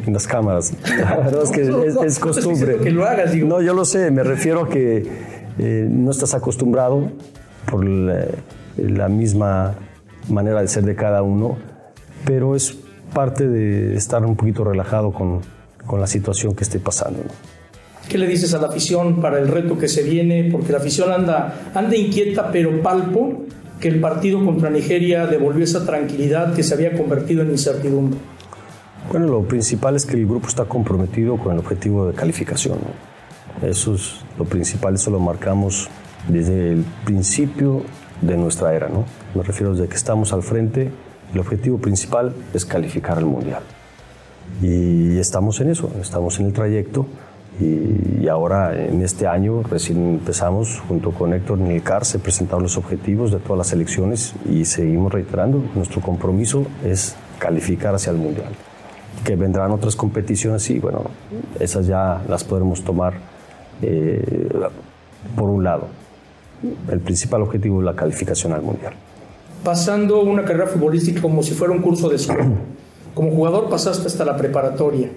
en 0.05 0.13
las 0.13 0.27
cámaras. 0.27 0.73
La 0.99 1.17
verdad 1.17 1.43
es 1.43 1.51
que 1.51 2.05
es, 2.05 2.19
costumbre. 2.19 2.77
que 2.77 2.91
lo 2.91 3.05
hagas, 3.05 3.31
digo. 3.31 3.47
No, 3.47 3.61
yo 3.61 3.73
lo 3.73 3.85
sé, 3.85 4.11
me 4.11 4.23
refiero 4.23 4.63
a 4.63 4.69
que 4.69 5.05
eh, 5.57 5.87
no 5.89 6.11
estás 6.11 6.33
acostumbrado 6.33 7.11
por 7.69 7.85
la, 7.85 8.25
la 8.77 9.09
misma 9.09 9.75
manera 10.29 10.61
de 10.61 10.67
ser 10.67 10.83
de 10.83 10.95
cada 10.95 11.21
uno, 11.21 11.57
pero 12.25 12.55
es 12.55 12.77
parte 13.13 13.47
de 13.47 13.95
estar 13.95 14.25
un 14.25 14.35
poquito 14.35 14.63
relajado 14.63 15.11
con, 15.11 15.41
con 15.85 15.99
la 15.99 16.07
situación 16.07 16.55
que 16.55 16.63
esté 16.63 16.79
pasando. 16.79 17.23
¿Qué 18.09 18.17
le 18.17 18.27
dices 18.27 18.53
a 18.53 18.59
la 18.59 18.67
afición 18.67 19.19
para 19.19 19.39
el 19.39 19.47
reto 19.47 19.77
que 19.77 19.87
se 19.87 20.03
viene? 20.03 20.49
Porque 20.51 20.71
la 20.71 20.77
afición 20.77 21.11
anda, 21.11 21.71
anda 21.73 21.95
inquieta, 21.95 22.51
pero 22.51 22.81
palpo 22.81 23.45
que 23.79 23.87
el 23.87 23.99
partido 23.99 24.43
contra 24.45 24.69
Nigeria 24.69 25.25
devolvió 25.25 25.63
esa 25.63 25.85
tranquilidad 25.85 26.53
que 26.53 26.63
se 26.63 26.73
había 26.73 26.93
convertido 26.93 27.41
en 27.41 27.51
incertidumbre. 27.51 28.19
Bueno, 29.09 29.27
lo 29.27 29.43
principal 29.43 29.95
es 29.95 30.05
que 30.05 30.15
el 30.15 30.25
grupo 30.25 30.47
está 30.47 30.65
comprometido 30.65 31.37
con 31.37 31.53
el 31.53 31.59
objetivo 31.59 32.07
de 32.07 32.13
calificación. 32.13 32.79
Eso 33.61 33.95
es 33.95 34.21
lo 34.37 34.45
principal, 34.45 34.95
eso 34.95 35.11
lo 35.11 35.19
marcamos 35.19 35.89
desde 36.27 36.73
el 36.73 36.85
principio 37.05 37.83
de 38.21 38.35
nuestra 38.35 38.73
era, 38.73 38.89
¿no? 38.89 39.05
Me 39.35 39.43
refiero 39.43 39.73
desde 39.73 39.87
que 39.87 39.95
estamos 39.95 40.33
al 40.33 40.41
frente, 40.41 40.91
el 41.33 41.39
objetivo 41.39 41.77
principal 41.77 42.33
es 42.53 42.65
calificar 42.65 43.17
al 43.17 43.25
Mundial. 43.25 43.61
Y 44.61 45.17
estamos 45.17 45.59
en 45.61 45.69
eso, 45.69 45.91
estamos 46.01 46.39
en 46.39 46.47
el 46.47 46.53
trayecto 46.53 47.05
y, 47.59 48.27
ahora 48.27 48.75
en 48.75 49.01
este 49.03 49.27
año 49.27 49.61
recién 49.63 50.15
empezamos 50.15 50.81
junto 50.87 51.11
con 51.11 51.33
Héctor 51.33 51.59
Nilcar, 51.59 52.05
se 52.05 52.19
presentaron 52.19 52.63
los 52.63 52.77
objetivos 52.77 53.31
de 53.31 53.37
todas 53.37 53.57
las 53.57 53.73
elecciones 53.73 54.33
y 54.49 54.65
seguimos 54.65 55.13
reiterando, 55.13 55.63
nuestro 55.75 56.01
compromiso 56.01 56.65
es 56.83 57.15
calificar 57.37 57.93
hacia 57.93 58.11
el 58.11 58.17
Mundial. 58.17 58.51
Que 59.25 59.35
vendrán 59.35 59.71
otras 59.71 59.97
competiciones 59.97 60.69
y 60.69 60.79
bueno, 60.79 61.01
esas 61.59 61.87
ya 61.87 62.23
las 62.29 62.45
podremos 62.45 62.83
tomar 62.83 63.15
eh, 63.81 64.49
por 65.35 65.49
un 65.49 65.63
lado 65.63 65.87
el 66.89 66.99
principal 66.99 67.41
objetivo 67.41 67.79
es 67.79 67.85
la 67.85 67.95
calificación 67.95 68.53
al 68.53 68.61
Mundial. 68.61 68.93
Pasando 69.63 70.21
una 70.21 70.45
carrera 70.45 70.67
futbolística 70.67 71.21
como 71.21 71.43
si 71.43 71.53
fuera 71.53 71.73
un 71.73 71.81
curso 71.81 72.09
de 72.09 72.15
escuela. 72.15 72.49
Como 73.15 73.31
jugador 73.31 73.69
pasaste 73.69 74.07
hasta 74.07 74.25
la 74.25 74.35
preparatoria. 74.35 75.09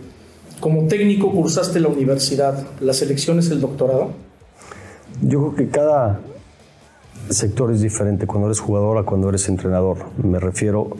Como 0.61 0.87
técnico 0.87 1.33
cursaste 1.33 1.81
la 1.81 1.88
universidad. 1.88 2.64
¿La 2.81 2.92
selección 2.92 3.40
es 3.40 3.51
el 3.51 3.61
doctorado? 3.61 4.11
Yo 5.21 5.40
creo 5.40 5.55
que 5.57 5.68
cada 5.68 6.21
sector 7.29 7.73
es 7.73 7.81
diferente 7.81 8.25
cuando 8.25 8.47
eres 8.47 8.61
jugador 8.61 8.99
a 8.99 9.03
cuando 9.03 9.29
eres 9.29 9.49
entrenador. 9.49 9.99
Me 10.23 10.38
refiero 10.38 10.90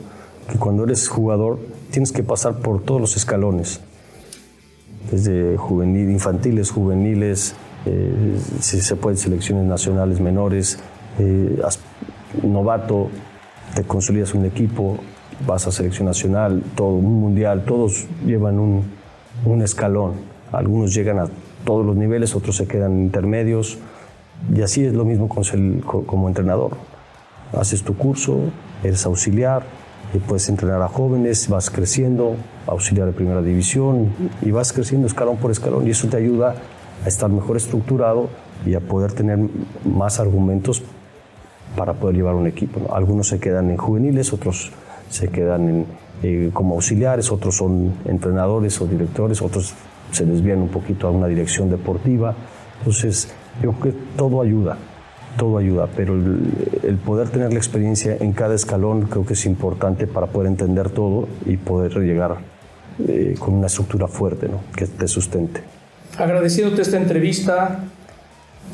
que 0.51 0.57
cuando 0.57 0.83
eres 0.83 1.07
jugador 1.07 1.59
tienes 1.91 2.11
que 2.11 2.23
pasar 2.23 2.59
por 2.59 2.81
todos 2.81 3.01
los 3.01 3.15
escalones. 3.15 3.81
Desde 5.11 5.57
juvenil, 5.57 6.09
infantiles, 6.09 6.71
juveniles, 6.71 7.55
eh, 7.85 8.37
si 8.59 8.81
se 8.81 8.95
puede, 8.95 9.17
selecciones 9.17 9.65
nacionales 9.65 10.19
menores, 10.19 10.79
eh, 11.17 11.61
novato, 12.43 13.09
te 13.75 13.83
consolidas 13.83 14.33
un 14.33 14.45
equipo, 14.45 14.97
vas 15.47 15.67
a 15.67 15.71
selección 15.71 16.07
nacional, 16.07 16.63
todo, 16.75 16.89
un 16.89 17.19
mundial, 17.19 17.63
todos 17.65 18.07
llevan 18.25 18.59
un, 18.59 19.61
escalón. 19.61 20.13
Algunos 20.51 20.93
llegan 20.93 21.19
a 21.19 21.27
todos 21.63 21.85
los 21.85 21.95
niveles, 21.95 22.35
otros 22.35 22.55
se 22.55 22.67
quedan 22.67 22.99
intermedios. 22.99 23.77
Y 24.53 24.61
así 24.61 24.83
es 24.83 24.93
lo 24.93 25.05
mismo 25.05 25.27
como 25.27 26.27
entrenador. 26.27 26.71
Haces 27.53 27.83
tu 27.83 27.95
curso, 27.95 28.39
eres 28.83 29.05
auxiliar, 29.05 29.63
y 30.13 30.17
puedes 30.19 30.49
entrenar 30.49 30.81
a 30.81 30.87
jóvenes, 30.87 31.47
vas 31.49 31.69
creciendo, 31.69 32.35
auxiliar 32.65 33.07
de 33.07 33.13
primera 33.13 33.41
división 33.41 34.13
y 34.41 34.51
vas 34.51 34.73
creciendo 34.73 35.07
escalón 35.07 35.37
por 35.37 35.51
escalón 35.51 35.87
y 35.87 35.91
eso 35.91 36.07
te 36.07 36.17
ayuda 36.17 36.55
a 37.03 37.07
estar 37.07 37.29
mejor 37.29 37.57
estructurado 37.57 38.29
y 38.65 38.73
a 38.73 38.79
poder 38.79 39.13
tener 39.13 39.39
más 39.85 40.19
argumentos 40.19 40.83
para 41.75 41.93
poder 41.93 42.15
llevar 42.15 42.35
un 42.35 42.47
equipo. 42.47 42.93
Algunos 42.93 43.27
se 43.27 43.39
quedan 43.39 43.69
en 43.69 43.77
juveniles, 43.77 44.33
otros 44.33 44.71
se 45.09 45.29
quedan 45.29 45.69
en, 45.69 45.85
eh, 46.23 46.49
como 46.53 46.75
auxiliares, 46.75 47.31
otros 47.31 47.55
son 47.55 47.93
entrenadores 48.05 48.81
o 48.81 48.87
directores, 48.87 49.41
otros 49.41 49.73
se 50.11 50.25
desvían 50.25 50.59
un 50.59 50.69
poquito 50.69 51.07
a 51.07 51.11
una 51.11 51.27
dirección 51.27 51.69
deportiva. 51.69 52.35
Entonces, 52.79 53.29
yo 53.61 53.73
creo 53.73 53.93
que 53.93 53.99
todo 54.17 54.41
ayuda 54.41 54.77
todo 55.37 55.57
ayuda, 55.57 55.87
pero 55.95 56.13
el, 56.13 56.97
poder 57.05 57.29
tener 57.29 57.51
la 57.53 57.59
experiencia 57.59 58.17
en 58.19 58.33
cada 58.33 58.55
escalón 58.55 59.03
creo 59.03 59.25
que 59.25 59.33
es 59.33 59.45
importante 59.45 60.07
para 60.07 60.27
poder 60.27 60.47
entender 60.47 60.89
todo 60.89 61.27
y 61.45 61.57
poder 61.57 61.97
llegar 61.99 62.37
eh, 63.07 63.35
con 63.39 63.53
una 63.53 63.67
estructura 63.67 64.07
fuerte 64.07 64.47
¿no? 64.47 64.61
que 64.75 64.85
te 64.85 65.07
sustente. 65.07 65.61
Agradeciéndote 66.17 66.81
esta 66.81 66.97
entrevista, 66.97 67.79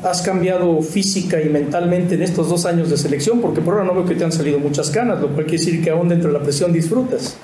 has 0.02 0.22
cambiado 0.22 0.82
física 0.82 1.40
y 1.40 1.48
mentalmente 1.48 2.16
en 2.16 2.22
estos 2.22 2.48
dos 2.48 2.66
años 2.66 2.90
de 2.90 2.96
selección, 2.96 3.40
porque 3.40 3.60
por 3.60 3.74
ahora 3.74 3.86
no 3.86 3.94
veo 3.94 4.04
que 4.04 4.14
te 4.14 4.24
han 4.24 4.32
salido 4.32 4.58
muchas 4.58 4.90
canas, 4.90 5.20
lo 5.20 5.28
cual 5.28 5.46
quiere 5.46 5.64
decir 5.64 5.82
que 5.82 5.90
aún 5.90 6.08
dentro 6.08 6.32
de 6.32 6.38
la 6.38 6.42
presión 6.42 6.72
disfrutas. 6.72 7.36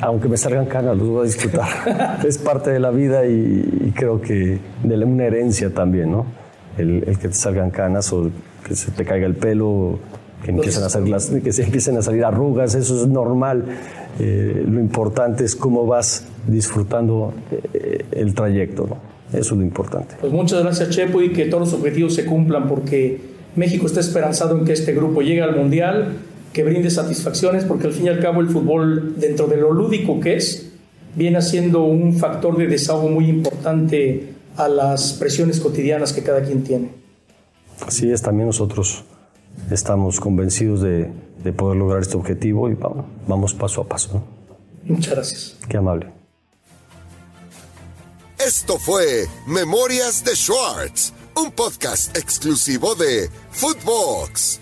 Aunque 0.00 0.28
me 0.28 0.36
salgan 0.36 0.66
canas, 0.66 0.96
los 0.96 1.08
voy 1.08 1.20
a 1.20 1.24
disfrutar. 1.24 2.18
es 2.26 2.38
parte 2.38 2.70
de 2.70 2.80
la 2.80 2.90
vida 2.90 3.24
y, 3.24 3.84
y 3.86 3.92
creo 3.94 4.20
que 4.20 4.58
de 4.82 5.04
una 5.04 5.24
herencia 5.24 5.72
también, 5.72 6.10
¿no? 6.10 6.41
El, 6.78 7.04
que 7.20 7.28
te 7.28 7.34
salgan 7.34 7.70
canas 7.70 8.12
o 8.12 8.30
que 8.66 8.74
se 8.74 8.90
te 8.90 9.04
caiga 9.04 9.26
el 9.26 9.34
pelo, 9.34 9.98
que 10.44 10.50
empiecen 10.50 10.82
a 10.84 10.88
salir 10.88 11.10
las, 11.10 11.26
que 11.26 11.52
se 11.52 11.64
empiecen 11.64 11.96
a 11.96 12.02
salir 12.02 12.24
arrugas, 12.24 12.74
eso 12.74 13.02
es 13.02 13.08
normal. 13.08 13.64
Eh, 14.18 14.64
lo 14.68 14.80
importante 14.80 15.44
es 15.44 15.56
cómo 15.56 15.86
vas 15.86 16.26
disfrutando 16.46 17.32
eh, 17.72 18.04
el 18.12 18.34
trayecto, 18.34 18.86
¿no? 18.86 19.12
Eso 19.38 19.54
es 19.54 19.60
lo 19.60 19.62
importante. 19.62 20.16
Pues 20.20 20.32
muchas 20.32 20.62
gracias, 20.62 20.90
Chepo, 20.90 21.22
y 21.22 21.32
que 21.32 21.46
todos 21.46 21.72
los 21.72 21.80
objetivos 21.80 22.14
se 22.14 22.26
cumplan, 22.26 22.68
porque 22.68 23.18
México 23.56 23.86
está 23.86 24.00
esperanzado 24.00 24.58
en 24.58 24.64
que 24.64 24.72
este 24.72 24.92
grupo 24.92 25.22
llegue 25.22 25.42
al 25.42 25.56
Mundial, 25.56 26.12
que 26.52 26.62
brinde 26.62 26.90
satisfacciones, 26.90 27.64
porque 27.64 27.86
al 27.86 27.94
fin 27.94 28.06
y 28.06 28.08
al 28.10 28.20
cabo 28.20 28.42
el 28.42 28.48
fútbol, 28.48 29.14
dentro 29.16 29.46
de 29.46 29.56
lo 29.56 29.72
lúdico 29.72 30.20
que 30.20 30.36
es, 30.36 30.72
viene 31.14 31.40
siendo 31.40 31.84
un 31.84 32.14
factor 32.14 32.56
de 32.58 32.66
desahogo 32.66 33.08
muy 33.08 33.28
importante 33.28 34.31
a 34.56 34.68
las 34.68 35.14
presiones 35.14 35.60
cotidianas 35.60 36.12
que 36.12 36.22
cada 36.22 36.42
quien 36.42 36.64
tiene. 36.64 36.90
Así 37.86 38.10
es, 38.10 38.22
también 38.22 38.46
nosotros 38.46 39.04
estamos 39.70 40.20
convencidos 40.20 40.82
de, 40.82 41.10
poder 41.56 41.76
lograr 41.76 42.02
este 42.02 42.16
objetivo 42.16 42.70
y 42.70 42.76
vamos, 43.26 43.54
paso 43.54 43.80
a 43.80 43.88
paso. 43.88 44.22
Muchas 44.84 45.14
gracias. 45.14 45.56
Qué 45.68 45.76
amable. 45.76 46.10
Esto 48.44 48.78
fue 48.78 49.26
Memorias 49.46 50.24
de 50.24 50.34
Schwartz, 50.34 51.12
un 51.36 51.52
podcast 51.52 52.16
exclusivo 52.16 52.94
de 52.94 53.30
Footbox. 53.50 54.61